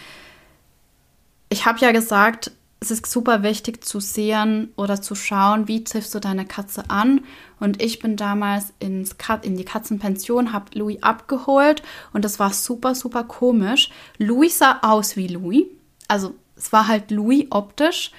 ich 1.48 1.66
habe 1.66 1.80
ja 1.80 1.94
gesagt, 1.94 2.52
es 2.86 2.92
ist 2.92 3.12
super 3.12 3.42
wichtig 3.42 3.84
zu 3.84 4.00
sehen 4.00 4.72
oder 4.76 5.02
zu 5.02 5.16
schauen, 5.16 5.68
wie 5.68 5.84
triffst 5.84 6.14
du 6.14 6.20
deine 6.20 6.46
Katze 6.46 6.90
an. 6.90 7.24
Und 7.60 7.82
ich 7.82 8.00
bin 8.00 8.16
damals 8.16 8.74
ins 8.80 9.18
Kat 9.18 9.46
in 9.46 9.58
die 9.58 9.66
Katzenpension, 9.66 10.54
habe 10.54 10.78
Louis 10.78 11.02
abgeholt 11.02 11.82
und 12.14 12.24
das 12.24 12.40
war 12.40 12.54
super, 12.54 12.94
super 12.94 13.24
komisch. 13.24 13.90
Louis 14.18 14.58
sah 14.58 14.80
aus 14.82 15.16
wie 15.16 15.28
Louis. 15.28 15.66
Also 16.08 16.36
es 16.56 16.72
war 16.72 16.88
halt 16.88 17.10
Louis 17.10 17.48
optisch, 17.50 18.12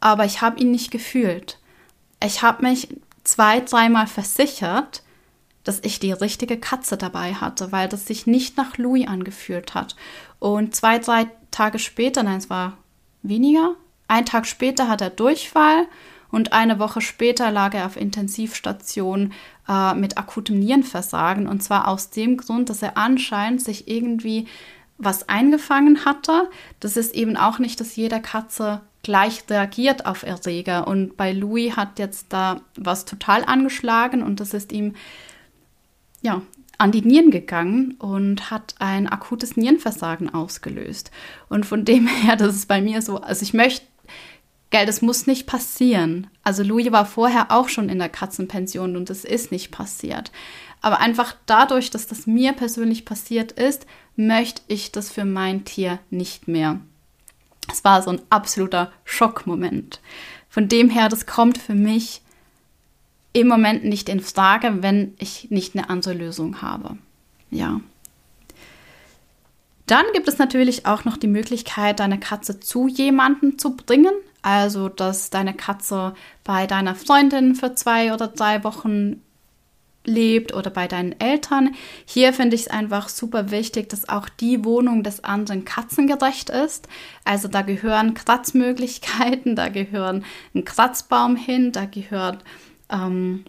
aber 0.00 0.24
ich 0.24 0.42
habe 0.42 0.60
ihn 0.60 0.72
nicht 0.72 0.90
gefühlt. 0.90 1.58
Ich 2.22 2.42
habe 2.42 2.62
mich 2.62 2.88
zwei, 3.22 3.60
dreimal 3.60 4.06
versichert, 4.08 5.02
dass 5.62 5.80
ich 5.84 6.00
die 6.00 6.12
richtige 6.12 6.58
Katze 6.58 6.96
dabei 6.96 7.34
hatte, 7.34 7.70
weil 7.70 7.88
das 7.88 8.06
sich 8.06 8.26
nicht 8.26 8.56
nach 8.56 8.76
Louis 8.76 9.06
angefühlt 9.06 9.74
hat. 9.74 9.94
Und 10.38 10.74
zwei, 10.74 10.98
drei 10.98 11.28
Tage 11.50 11.78
später, 11.78 12.22
nein, 12.22 12.38
es 12.38 12.50
war 12.50 12.78
weniger, 13.22 13.76
ein 14.10 14.26
Tag 14.26 14.46
später 14.46 14.88
hat 14.88 15.00
er 15.00 15.10
Durchfall 15.10 15.86
und 16.30 16.52
eine 16.52 16.78
Woche 16.78 17.00
später 17.00 17.50
lag 17.50 17.74
er 17.74 17.86
auf 17.86 17.96
Intensivstation 17.96 19.32
äh, 19.68 19.94
mit 19.94 20.18
akutem 20.18 20.58
Nierenversagen. 20.58 21.46
Und 21.46 21.62
zwar 21.62 21.86
aus 21.86 22.10
dem 22.10 22.36
Grund, 22.36 22.70
dass 22.70 22.82
er 22.82 22.96
anscheinend 22.96 23.62
sich 23.62 23.88
irgendwie 23.88 24.46
was 24.98 25.28
eingefangen 25.28 26.04
hatte. 26.04 26.50
Das 26.80 26.96
ist 26.96 27.14
eben 27.14 27.36
auch 27.36 27.58
nicht, 27.58 27.80
dass 27.80 27.96
jede 27.96 28.20
Katze 28.20 28.80
gleich 29.02 29.44
reagiert 29.48 30.06
auf 30.06 30.24
Erreger. 30.24 30.88
Und 30.88 31.16
bei 31.16 31.32
Louis 31.32 31.76
hat 31.76 31.98
jetzt 32.00 32.26
da 32.32 32.60
was 32.76 33.04
total 33.04 33.44
angeschlagen 33.44 34.22
und 34.22 34.40
das 34.40 34.54
ist 34.54 34.72
ihm 34.72 34.94
ja 36.20 36.42
an 36.80 36.92
die 36.92 37.02
Nieren 37.02 37.30
gegangen 37.30 37.92
und 37.98 38.50
hat 38.50 38.74
ein 38.78 39.06
akutes 39.06 39.56
Nierenversagen 39.56 40.32
ausgelöst. 40.32 41.10
Und 41.50 41.66
von 41.66 41.84
dem 41.84 42.06
her, 42.06 42.36
das 42.36 42.54
ist 42.54 42.68
bei 42.68 42.80
mir 42.80 43.02
so, 43.02 43.18
also 43.18 43.42
ich 43.42 43.52
möchte 43.52 43.84
Gell, 44.70 44.86
das 44.86 45.02
muss 45.02 45.26
nicht 45.26 45.46
passieren. 45.46 46.28
Also 46.44 46.62
Louis 46.62 46.92
war 46.92 47.04
vorher 47.04 47.50
auch 47.50 47.68
schon 47.68 47.88
in 47.88 47.98
der 47.98 48.08
Katzenpension 48.08 48.96
und 48.96 49.10
es 49.10 49.24
ist 49.24 49.50
nicht 49.50 49.70
passiert. 49.72 50.30
Aber 50.80 51.00
einfach 51.00 51.34
dadurch, 51.46 51.90
dass 51.90 52.06
das 52.06 52.26
mir 52.26 52.52
persönlich 52.52 53.04
passiert 53.04 53.52
ist, 53.52 53.86
möchte 54.16 54.62
ich 54.68 54.92
das 54.92 55.10
für 55.10 55.24
mein 55.24 55.64
Tier 55.64 55.98
nicht 56.10 56.48
mehr. 56.48 56.80
Es 57.70 57.84
war 57.84 58.02
so 58.02 58.10
ein 58.10 58.22
absoluter 58.30 58.92
Schockmoment. 59.04 60.00
Von 60.48 60.68
dem 60.68 60.88
her, 60.88 61.08
das 61.08 61.26
kommt 61.26 61.58
für 61.58 61.74
mich 61.74 62.22
im 63.32 63.46
Moment 63.46 63.84
nicht 63.84 64.08
in 64.08 64.20
Frage, 64.20 64.82
wenn 64.82 65.14
ich 65.18 65.50
nicht 65.50 65.76
eine 65.76 65.88
andere 65.88 66.14
Lösung 66.14 66.62
habe. 66.62 66.96
Ja. 67.50 67.80
Dann 69.86 70.04
gibt 70.14 70.28
es 70.28 70.38
natürlich 70.38 70.86
auch 70.86 71.04
noch 71.04 71.16
die 71.16 71.28
Möglichkeit, 71.28 72.00
deine 72.00 72.18
Katze 72.18 72.60
zu 72.60 72.88
jemandem 72.88 73.58
zu 73.58 73.76
bringen. 73.76 74.12
Also, 74.42 74.88
dass 74.88 75.30
deine 75.30 75.54
Katze 75.54 76.14
bei 76.44 76.66
deiner 76.66 76.94
Freundin 76.94 77.54
für 77.54 77.74
zwei 77.74 78.14
oder 78.14 78.28
drei 78.28 78.64
Wochen 78.64 79.22
lebt 80.04 80.54
oder 80.54 80.70
bei 80.70 80.88
deinen 80.88 81.18
Eltern. 81.20 81.74
Hier 82.04 82.32
finde 82.32 82.56
ich 82.56 82.62
es 82.62 82.68
einfach 82.68 83.08
super 83.08 83.50
wichtig, 83.50 83.88
dass 83.88 84.08
auch 84.08 84.28
die 84.28 84.64
Wohnung 84.64 85.02
des 85.02 85.24
anderen 85.24 85.64
katzengerecht 85.64 86.50
ist. 86.50 86.88
Also 87.24 87.48
da 87.48 87.62
gehören 87.62 88.14
Kratzmöglichkeiten, 88.14 89.56
da 89.56 89.68
gehören 89.68 90.24
ein 90.54 90.64
Kratzbaum 90.64 91.36
hin, 91.36 91.72
da 91.72 91.84
gehört 91.84 92.42
ähm, 92.90 93.44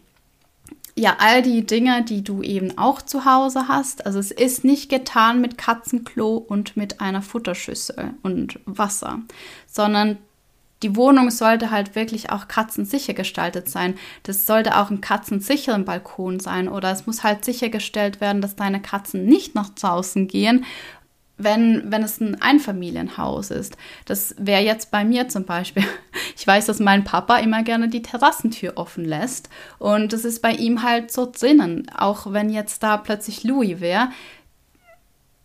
ja 0.95 1.15
all 1.19 1.41
die 1.41 1.65
Dinge, 1.65 2.04
die 2.04 2.23
du 2.23 2.41
eben 2.41 2.77
auch 2.77 3.01
zu 3.01 3.23
Hause 3.23 3.69
hast. 3.69 4.06
Also 4.06 4.19
es 4.19 4.32
ist 4.32 4.65
nicht 4.65 4.89
getan 4.89 5.39
mit 5.39 5.58
Katzenklo 5.58 6.36
und 6.36 6.75
mit 6.75 6.99
einer 6.99 7.21
Futterschüssel 7.21 8.13
und 8.23 8.60
Wasser, 8.65 9.19
sondern 9.67 10.17
die 10.83 10.95
Wohnung 10.95 11.29
sollte 11.29 11.71
halt 11.71 11.95
wirklich 11.95 12.31
auch 12.31 12.47
katzensicher 12.47 13.13
gestaltet 13.13 13.69
sein. 13.69 13.95
Das 14.23 14.45
sollte 14.45 14.77
auch 14.77 14.89
ein 14.89 15.01
katzensicheren 15.01 15.85
Balkon 15.85 16.39
sein 16.39 16.67
oder 16.67 16.91
es 16.91 17.05
muss 17.05 17.23
halt 17.23 17.45
sichergestellt 17.45 18.19
werden, 18.21 18.41
dass 18.41 18.55
deine 18.55 18.81
Katzen 18.81 19.25
nicht 19.25 19.53
nach 19.53 19.69
draußen 19.69 20.27
gehen, 20.27 20.65
wenn, 21.37 21.91
wenn 21.91 22.03
es 22.03 22.19
ein 22.19 22.41
Einfamilienhaus 22.41 23.51
ist. 23.51 23.77
Das 24.05 24.35
wäre 24.37 24.61
jetzt 24.61 24.91
bei 24.91 25.03
mir 25.03 25.29
zum 25.29 25.45
Beispiel. 25.45 25.83
Ich 26.37 26.47
weiß, 26.47 26.65
dass 26.65 26.79
mein 26.79 27.03
Papa 27.03 27.37
immer 27.37 27.61
gerne 27.61 27.87
die 27.87 28.01
Terrassentür 28.01 28.73
offen 28.75 29.05
lässt 29.05 29.49
und 29.77 30.11
das 30.11 30.25
ist 30.25 30.41
bei 30.41 30.53
ihm 30.53 30.81
halt 30.81 31.11
so 31.11 31.29
drinnen. 31.31 31.87
Auch 31.95 32.33
wenn 32.33 32.49
jetzt 32.49 32.81
da 32.81 32.97
plötzlich 32.97 33.43
Louis 33.43 33.79
wäre, 33.79 34.09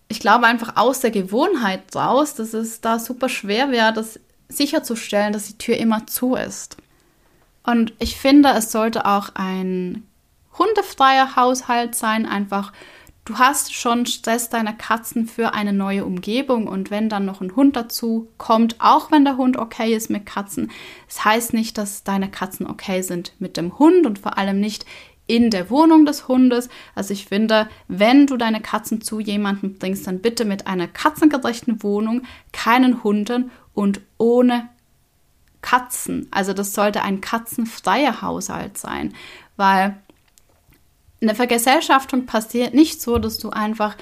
ich 0.09 0.21
glaube 0.21 0.47
einfach 0.47 0.77
aus 0.77 1.01
der 1.01 1.11
Gewohnheit 1.11 1.95
raus, 1.95 2.35
dass 2.35 2.55
es 2.55 2.81
da 2.81 2.99
super 2.99 3.29
schwer 3.29 3.71
wäre, 3.73 3.93
das 3.93 4.19
sicherzustellen, 4.49 5.33
dass 5.33 5.49
die 5.49 5.59
Tür 5.59 5.77
immer 5.77 6.07
zu 6.07 6.35
ist. 6.35 6.77
Und 7.65 7.93
ich 7.99 8.17
finde, 8.17 8.51
es 8.51 8.71
sollte 8.71 9.07
auch 9.07 9.31
ein 9.35 10.07
hundefreier 10.59 11.37
Haushalt 11.37 11.95
sein, 11.95 12.27
einfach 12.27 12.73
du 13.27 13.39
hast 13.39 13.75
schon 13.75 14.07
Stress 14.07 14.49
deiner 14.49 14.73
Katzen 14.73 15.27
für 15.27 15.53
eine 15.53 15.73
neue 15.73 16.05
Umgebung 16.05 16.69
und 16.69 16.91
wenn 16.91 17.09
dann 17.09 17.27
noch 17.27 17.41
ein 17.41 17.57
Hund 17.57 17.77
dazu 17.77 18.29
kommt, 18.39 18.77
auch 18.79 19.11
wenn 19.11 19.25
der 19.25 19.37
Hund 19.37 19.59
okay 19.59 19.95
ist 19.95 20.09
mit 20.11 20.25
Katzen, 20.25 20.71
das 21.09 21.25
heißt 21.25 21.53
nicht, 21.53 21.77
dass 21.77 22.05
deine 22.05 22.31
Katzen 22.31 22.67
okay 22.67 23.03
sind 23.03 23.33
mit 23.39 23.57
dem 23.57 23.79
Hund 23.79 24.07
und 24.07 24.19
vor 24.19 24.39
allem 24.39 24.61
nicht 24.61 24.87
in 25.27 25.51
der 25.51 25.71
Wohnung 25.71 26.07
des 26.07 26.29
Hundes. 26.29 26.69
Also 26.95 27.13
ich 27.13 27.27
finde, 27.27 27.69
wenn 27.89 28.29
du 28.29 28.37
deine 28.37 28.61
Katzen 28.61 29.01
zu 29.01 29.19
jemandem 29.19 29.75
bringst, 29.75 30.07
dann 30.07 30.21
bitte 30.21 30.45
mit 30.45 30.69
einer 30.69 30.87
katzengerechten 30.87 31.83
Wohnung, 31.83 32.23
keinen 32.53 33.03
Hunden 33.03 33.51
und 33.77 34.01
ohne 34.19 34.69
Katzen. 35.61 36.27
Also 36.33 36.53
das 36.53 36.75
sollte 36.75 37.03
ein 37.03 37.21
katzenfreier 37.21 38.23
Haushalt 38.23 38.79
sein, 38.79 39.15
weil 39.57 39.97
eine 41.21 41.35
Vergesellschaftung 41.35 42.27
passiert 42.27 42.75
nicht 42.75 43.01
so, 43.01 43.19
dass 43.19 43.39
du 43.39 43.51
einfach 43.51 43.97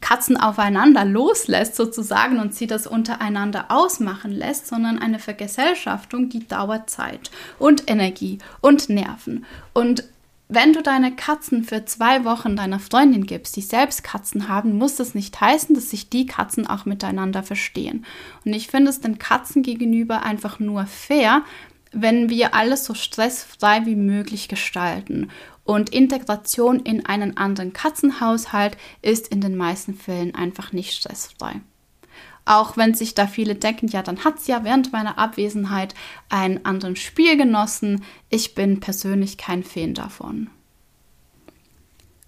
Katzen 0.00 0.36
aufeinander 0.36 1.04
loslässt 1.04 1.76
sozusagen 1.76 2.40
und 2.40 2.54
sie 2.54 2.66
das 2.66 2.86
untereinander 2.86 3.66
ausmachen 3.68 4.32
lässt, 4.32 4.66
sondern 4.66 4.98
eine 4.98 5.20
Vergesellschaftung, 5.20 6.28
die 6.28 6.46
dauert 6.46 6.90
Zeit 6.90 7.30
und 7.58 7.88
Energie 7.88 8.38
und 8.60 8.88
Nerven. 8.88 9.46
Und 9.72 10.04
wenn 10.54 10.72
du 10.72 10.82
deine 10.82 11.14
Katzen 11.14 11.64
für 11.64 11.84
zwei 11.84 12.24
Wochen 12.24 12.56
deiner 12.56 12.78
Freundin 12.78 13.26
gibst, 13.26 13.56
die 13.56 13.62
selbst 13.62 14.04
Katzen 14.04 14.48
haben, 14.48 14.76
muss 14.76 14.96
das 14.96 15.14
nicht 15.14 15.40
heißen, 15.40 15.74
dass 15.74 15.90
sich 15.90 16.10
die 16.10 16.26
Katzen 16.26 16.66
auch 16.66 16.84
miteinander 16.84 17.42
verstehen. 17.42 18.04
Und 18.44 18.52
ich 18.52 18.68
finde 18.68 18.90
es 18.90 19.00
den 19.00 19.18
Katzen 19.18 19.62
gegenüber 19.62 20.22
einfach 20.22 20.58
nur 20.58 20.86
fair, 20.86 21.42
wenn 21.92 22.28
wir 22.28 22.54
alles 22.54 22.84
so 22.84 22.94
stressfrei 22.94 23.86
wie 23.86 23.96
möglich 23.96 24.48
gestalten. 24.48 25.30
Und 25.64 25.90
Integration 25.90 26.80
in 26.80 27.06
einen 27.06 27.36
anderen 27.36 27.72
Katzenhaushalt 27.72 28.76
ist 29.00 29.28
in 29.28 29.40
den 29.40 29.56
meisten 29.56 29.94
Fällen 29.94 30.34
einfach 30.34 30.72
nicht 30.72 30.92
stressfrei. 30.92 31.60
Auch 32.44 32.76
wenn 32.76 32.94
sich 32.94 33.14
da 33.14 33.26
viele 33.26 33.54
denken, 33.54 33.86
ja, 33.88 34.02
dann 34.02 34.24
hat 34.24 34.40
sie 34.40 34.52
ja 34.52 34.64
während 34.64 34.92
meiner 34.92 35.18
Abwesenheit 35.18 35.94
einen 36.28 36.64
anderen 36.64 36.96
Spiel 36.96 37.36
genossen. 37.36 38.04
Ich 38.30 38.54
bin 38.54 38.80
persönlich 38.80 39.38
kein 39.38 39.62
Fan 39.62 39.94
davon. 39.94 40.50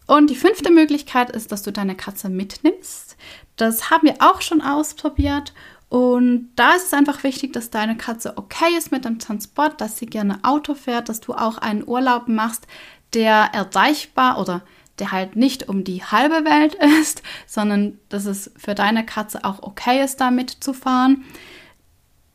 Und 0.07 0.29
die 0.29 0.37
fünfte 0.37 0.71
Möglichkeit 0.71 1.31
ist, 1.31 1.51
dass 1.51 1.63
du 1.63 1.73
deine 1.73 1.97
Katze 1.97 2.29
mitnimmst. 2.29 3.17
Das 3.57 3.91
haben 3.91 4.07
wir 4.07 4.17
auch 4.21 4.43
schon 4.43 4.61
ausprobiert. 4.61 5.53
Und 5.89 6.51
da 6.57 6.75
ist 6.75 6.87
es 6.87 6.93
einfach 6.93 7.23
wichtig, 7.25 7.53
dass 7.53 7.71
deine 7.71 7.97
Katze 7.97 8.37
okay 8.37 8.77
ist 8.77 8.93
mit 8.93 9.05
dem 9.05 9.19
Transport, 9.19 9.81
dass 9.81 9.99
sie 9.99 10.07
gerne 10.07 10.39
Auto 10.43 10.75
fährt, 10.75 11.09
dass 11.09 11.21
du 11.21 11.35
auch 11.35 11.59
einen 11.59 11.87
Urlaub 11.87 12.29
machst, 12.29 12.67
der 13.15 13.51
erreichbar 13.53 14.41
oder 14.41 14.63
der 14.99 15.13
halt 15.13 15.37
nicht 15.37 15.69
um 15.69 15.85
die 15.85 16.05
halbe 16.05 16.45
Welt 16.45 16.75
ist, 17.01 17.23
sondern 17.47 17.99
dass 18.09 18.27
es 18.27 18.53
für 18.57 18.75
deine 18.75 19.05
Katze 19.05 19.45
auch 19.45 19.63
okay 19.63 20.03
ist, 20.03 20.21
damit 20.21 20.51
zu 20.51 20.73
fahren. 20.73 21.25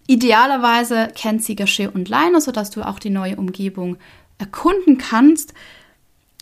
Idealerweise 0.08 1.10
kennt 1.14 1.44
sie 1.44 1.56
Geschirr 1.56 1.94
und 1.94 2.10
Leine, 2.10 2.42
sodass 2.42 2.72
du 2.72 2.82
auch 2.82 2.98
die 2.98 3.12
neue 3.12 3.36
Umgebung 3.36 3.98
erkunden 4.40 4.98
kannst. 4.98 5.54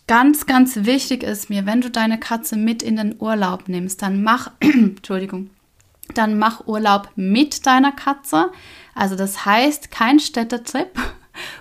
Ganz, 0.06 0.46
ganz 0.46 0.86
wichtig 0.86 1.22
ist 1.22 1.50
mir, 1.50 1.66
wenn 1.66 1.82
du 1.82 1.90
deine 1.90 2.18
Katze 2.18 2.56
mit 2.56 2.82
in 2.82 2.96
den 2.96 3.16
Urlaub 3.18 3.68
nimmst, 3.68 4.00
dann 4.00 4.22
mach, 4.22 4.52
Entschuldigung, 4.60 5.50
dann 6.14 6.38
mach 6.38 6.66
Urlaub 6.66 7.10
mit 7.14 7.66
deiner 7.66 7.92
Katze. 7.92 8.50
Also 8.94 9.16
das 9.16 9.44
heißt 9.44 9.90
kein 9.90 10.18
Städtetrip, 10.18 10.98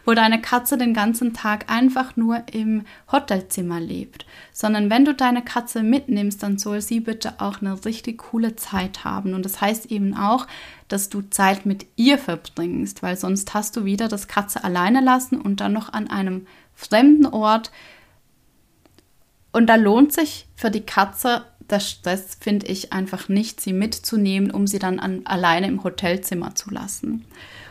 wo 0.05 0.13
deine 0.13 0.41
Katze 0.41 0.77
den 0.77 0.93
ganzen 0.93 1.33
Tag 1.33 1.71
einfach 1.71 2.15
nur 2.15 2.43
im 2.51 2.85
Hotelzimmer 3.11 3.79
lebt, 3.79 4.25
sondern 4.53 4.89
wenn 4.89 5.05
du 5.05 5.13
deine 5.13 5.43
Katze 5.43 5.83
mitnimmst, 5.83 6.41
dann 6.43 6.57
soll 6.57 6.81
sie 6.81 6.99
bitte 6.99 7.39
auch 7.39 7.61
eine 7.61 7.85
richtig 7.85 8.17
coole 8.17 8.55
Zeit 8.55 9.03
haben. 9.03 9.33
Und 9.33 9.43
das 9.43 9.61
heißt 9.61 9.87
eben 9.87 10.15
auch, 10.15 10.47
dass 10.87 11.09
du 11.09 11.21
Zeit 11.21 11.65
mit 11.65 11.85
ihr 11.95 12.17
verbringst, 12.17 13.03
weil 13.03 13.17
sonst 13.17 13.53
hast 13.53 13.75
du 13.75 13.85
wieder 13.85 14.07
das 14.07 14.27
Katze 14.27 14.63
alleine 14.63 15.01
lassen 15.01 15.39
und 15.39 15.59
dann 15.59 15.73
noch 15.73 15.91
an 15.93 16.09
einem 16.09 16.47
fremden 16.73 17.25
Ort. 17.25 17.71
Und 19.51 19.67
da 19.67 19.75
lohnt 19.75 20.13
sich 20.13 20.47
für 20.55 20.71
die 20.71 20.85
Katze 20.85 21.43
der 21.69 21.79
Stress, 21.79 22.37
finde 22.39 22.67
ich, 22.67 22.93
einfach 22.93 23.29
nicht, 23.29 23.59
sie 23.61 23.73
mitzunehmen, 23.73 24.51
um 24.51 24.67
sie 24.67 24.79
dann 24.79 24.99
an, 24.99 25.21
alleine 25.25 25.67
im 25.67 25.83
Hotelzimmer 25.83 26.55
zu 26.55 26.69
lassen. 26.71 27.25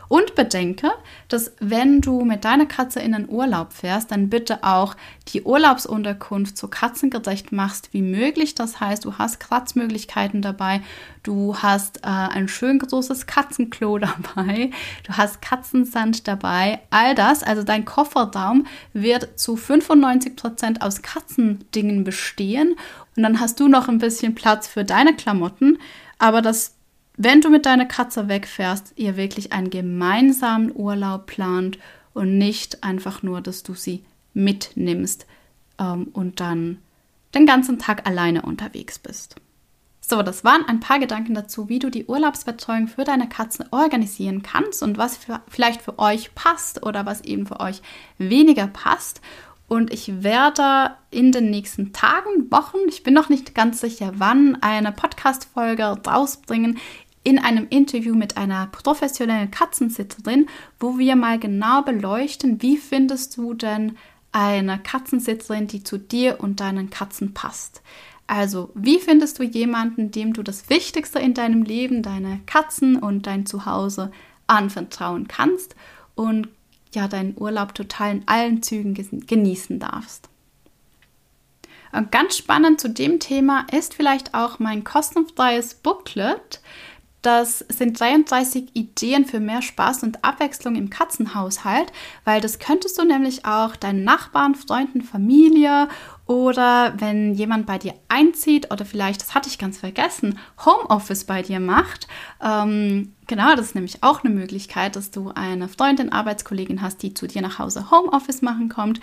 Und 0.08 0.34
bedenke, 0.34 0.92
dass 1.28 1.52
wenn 1.58 2.00
du 2.00 2.24
mit 2.24 2.44
deiner 2.44 2.66
Katze 2.66 3.00
in 3.00 3.12
den 3.12 3.28
Urlaub 3.28 3.72
fährst, 3.72 4.10
dann 4.10 4.28
bitte 4.28 4.62
auch 4.62 4.94
die 5.28 5.42
Urlaubsunterkunft 5.42 6.56
so 6.56 6.68
katzengerecht 6.68 7.52
machst 7.52 7.92
wie 7.92 8.02
möglich. 8.02 8.54
Das 8.54 8.80
heißt, 8.80 9.04
du 9.04 9.18
hast 9.18 9.40
Kratzmöglichkeiten 9.40 10.42
dabei, 10.42 10.82
du 11.22 11.56
hast 11.56 11.98
äh, 11.98 12.08
ein 12.08 12.48
schön 12.48 12.78
großes 12.78 13.26
Katzenklo 13.26 13.98
dabei, 14.36 14.70
du 15.04 15.12
hast 15.12 15.42
Katzensand 15.42 16.28
dabei, 16.28 16.80
all 16.90 17.14
das. 17.14 17.42
Also 17.42 17.62
dein 17.62 17.84
Kofferraum 17.84 18.66
wird 18.92 19.38
zu 19.38 19.56
95 19.56 20.36
Prozent 20.36 20.82
aus 20.82 21.02
Katzendingen 21.02 22.04
bestehen 22.04 22.76
und 23.16 23.22
dann 23.22 23.40
hast 23.40 23.58
du 23.60 23.68
noch 23.68 23.88
ein 23.88 23.98
bisschen 23.98 24.34
Platz 24.34 24.68
für 24.68 24.84
deine 24.84 25.14
Klamotten. 25.14 25.78
Aber 26.18 26.42
das 26.42 26.76
wenn 27.16 27.40
du 27.40 27.48
mit 27.48 27.66
deiner 27.66 27.86
Katze 27.86 28.28
wegfährst, 28.28 28.92
ihr 28.96 29.16
wirklich 29.16 29.52
einen 29.52 29.70
gemeinsamen 29.70 30.72
Urlaub 30.74 31.26
plant 31.26 31.78
und 32.14 32.38
nicht 32.38 32.82
einfach 32.82 33.22
nur, 33.22 33.40
dass 33.40 33.62
du 33.62 33.74
sie 33.74 34.04
mitnimmst 34.34 35.26
ähm, 35.78 36.08
und 36.12 36.40
dann 36.40 36.78
den 37.34 37.46
ganzen 37.46 37.78
Tag 37.78 38.06
alleine 38.06 38.42
unterwegs 38.42 38.98
bist. 38.98 39.36
So, 40.08 40.22
das 40.22 40.44
waren 40.44 40.64
ein 40.66 40.78
paar 40.78 41.00
Gedanken 41.00 41.34
dazu, 41.34 41.68
wie 41.68 41.80
du 41.80 41.90
die 41.90 42.06
Urlaubsbetreuung 42.06 42.86
für 42.86 43.02
deine 43.02 43.28
Katzen 43.28 43.64
organisieren 43.72 44.42
kannst 44.42 44.82
und 44.82 44.98
was 44.98 45.16
für, 45.16 45.40
vielleicht 45.48 45.82
für 45.82 45.98
euch 45.98 46.32
passt 46.34 46.86
oder 46.86 47.06
was 47.06 47.22
eben 47.22 47.46
für 47.46 47.58
euch 47.58 47.82
weniger 48.16 48.68
passt. 48.68 49.20
Und 49.68 49.92
ich 49.92 50.22
werde 50.22 50.94
in 51.10 51.32
den 51.32 51.50
nächsten 51.50 51.92
Tagen, 51.92 52.52
Wochen, 52.52 52.78
ich 52.88 53.02
bin 53.02 53.14
noch 53.14 53.28
nicht 53.28 53.52
ganz 53.52 53.80
sicher 53.80 54.12
wann, 54.14 54.56
eine 54.62 54.92
Podcast-Folge 54.92 56.02
rausbringen, 56.06 56.78
in 57.26 57.40
einem 57.40 57.66
Interview 57.70 58.14
mit 58.14 58.36
einer 58.36 58.68
professionellen 58.68 59.50
Katzensitzerin, 59.50 60.46
wo 60.78 60.96
wir 60.96 61.16
mal 61.16 61.40
genau 61.40 61.82
beleuchten, 61.82 62.62
wie 62.62 62.76
findest 62.76 63.36
du 63.36 63.52
denn 63.52 63.96
eine 64.30 64.78
Katzensitzerin, 64.78 65.66
die 65.66 65.82
zu 65.82 65.98
dir 65.98 66.38
und 66.38 66.60
deinen 66.60 66.88
Katzen 66.88 67.34
passt. 67.34 67.82
Also, 68.28 68.70
wie 68.74 69.00
findest 69.00 69.40
du 69.40 69.42
jemanden, 69.42 70.12
dem 70.12 70.34
du 70.34 70.44
das 70.44 70.70
Wichtigste 70.70 71.18
in 71.18 71.34
deinem 71.34 71.64
Leben, 71.64 72.02
deine 72.02 72.38
Katzen 72.46 72.96
und 72.96 73.26
dein 73.26 73.44
Zuhause 73.44 74.12
anvertrauen 74.46 75.26
kannst 75.26 75.74
und 76.14 76.46
ja, 76.94 77.08
deinen 77.08 77.34
Urlaub 77.36 77.74
total 77.74 78.12
in 78.12 78.22
allen 78.26 78.62
Zügen 78.62 78.94
genießen 79.26 79.80
darfst? 79.80 80.28
Und 81.90 82.12
ganz 82.12 82.36
spannend 82.36 82.80
zu 82.80 82.88
dem 82.88 83.20
Thema 83.20 83.66
ist 83.72 83.94
vielleicht 83.94 84.34
auch 84.34 84.58
mein 84.58 84.84
kostenfreies 84.84 85.74
Booklet. 85.74 86.60
Das 87.26 87.58
sind 87.68 87.98
33 87.98 88.76
Ideen 88.76 89.24
für 89.24 89.40
mehr 89.40 89.60
Spaß 89.60 90.04
und 90.04 90.24
Abwechslung 90.24 90.76
im 90.76 90.90
Katzenhaushalt, 90.90 91.90
weil 92.24 92.40
das 92.40 92.60
könntest 92.60 93.00
du 93.00 93.04
nämlich 93.04 93.44
auch 93.44 93.74
deinen 93.74 94.04
Nachbarn, 94.04 94.54
Freunden, 94.54 95.02
Familie 95.02 95.88
oder 96.26 96.94
wenn 96.98 97.34
jemand 97.34 97.66
bei 97.66 97.78
dir 97.78 97.94
einzieht 98.06 98.70
oder 98.72 98.84
vielleicht, 98.84 99.22
das 99.22 99.34
hatte 99.34 99.48
ich 99.48 99.58
ganz 99.58 99.78
vergessen, 99.78 100.38
Homeoffice 100.64 101.24
bei 101.24 101.42
dir 101.42 101.58
macht. 101.58 102.06
Ähm, 102.40 103.12
genau, 103.26 103.56
das 103.56 103.66
ist 103.66 103.74
nämlich 103.74 104.04
auch 104.04 104.22
eine 104.22 104.32
Möglichkeit, 104.32 104.94
dass 104.94 105.10
du 105.10 105.32
eine 105.34 105.66
Freundin, 105.66 106.12
Arbeitskollegin 106.12 106.80
hast, 106.80 107.02
die 107.02 107.12
zu 107.12 107.26
dir 107.26 107.42
nach 107.42 107.58
Hause 107.58 107.90
Homeoffice 107.90 108.42
machen 108.42 108.68
kommt 108.68 109.00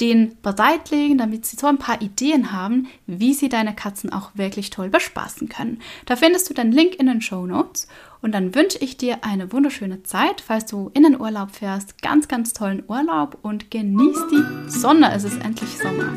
den 0.00 0.36
bereitlegen, 0.42 1.18
damit 1.18 1.46
sie 1.46 1.56
so 1.56 1.66
ein 1.66 1.78
paar 1.78 2.02
Ideen 2.02 2.52
haben, 2.52 2.88
wie 3.06 3.34
sie 3.34 3.48
deine 3.48 3.74
Katzen 3.74 4.12
auch 4.12 4.30
wirklich 4.34 4.70
toll 4.70 4.88
bespaßen 4.88 5.48
können. 5.48 5.80
Da 6.06 6.16
findest 6.16 6.50
du 6.50 6.54
den 6.54 6.72
Link 6.72 6.96
in 6.96 7.06
den 7.06 7.20
Show 7.20 7.46
Notes 7.46 7.86
und 8.20 8.32
dann 8.32 8.54
wünsche 8.54 8.78
ich 8.78 8.96
dir 8.96 9.18
eine 9.22 9.52
wunderschöne 9.52 10.02
Zeit, 10.02 10.40
falls 10.40 10.66
du 10.66 10.90
in 10.94 11.02
den 11.02 11.20
Urlaub 11.20 11.50
fährst. 11.50 12.00
Ganz, 12.02 12.26
ganz 12.26 12.52
tollen 12.52 12.82
Urlaub 12.88 13.38
und 13.42 13.70
genieß 13.70 14.18
die 14.30 14.70
Sonne. 14.70 15.12
Es 15.12 15.24
ist 15.24 15.40
endlich 15.44 15.70
Sommer. 15.78 16.16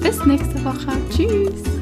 Bis 0.00 0.24
nächste 0.24 0.64
Woche. 0.64 0.92
Tschüss. 1.10 1.73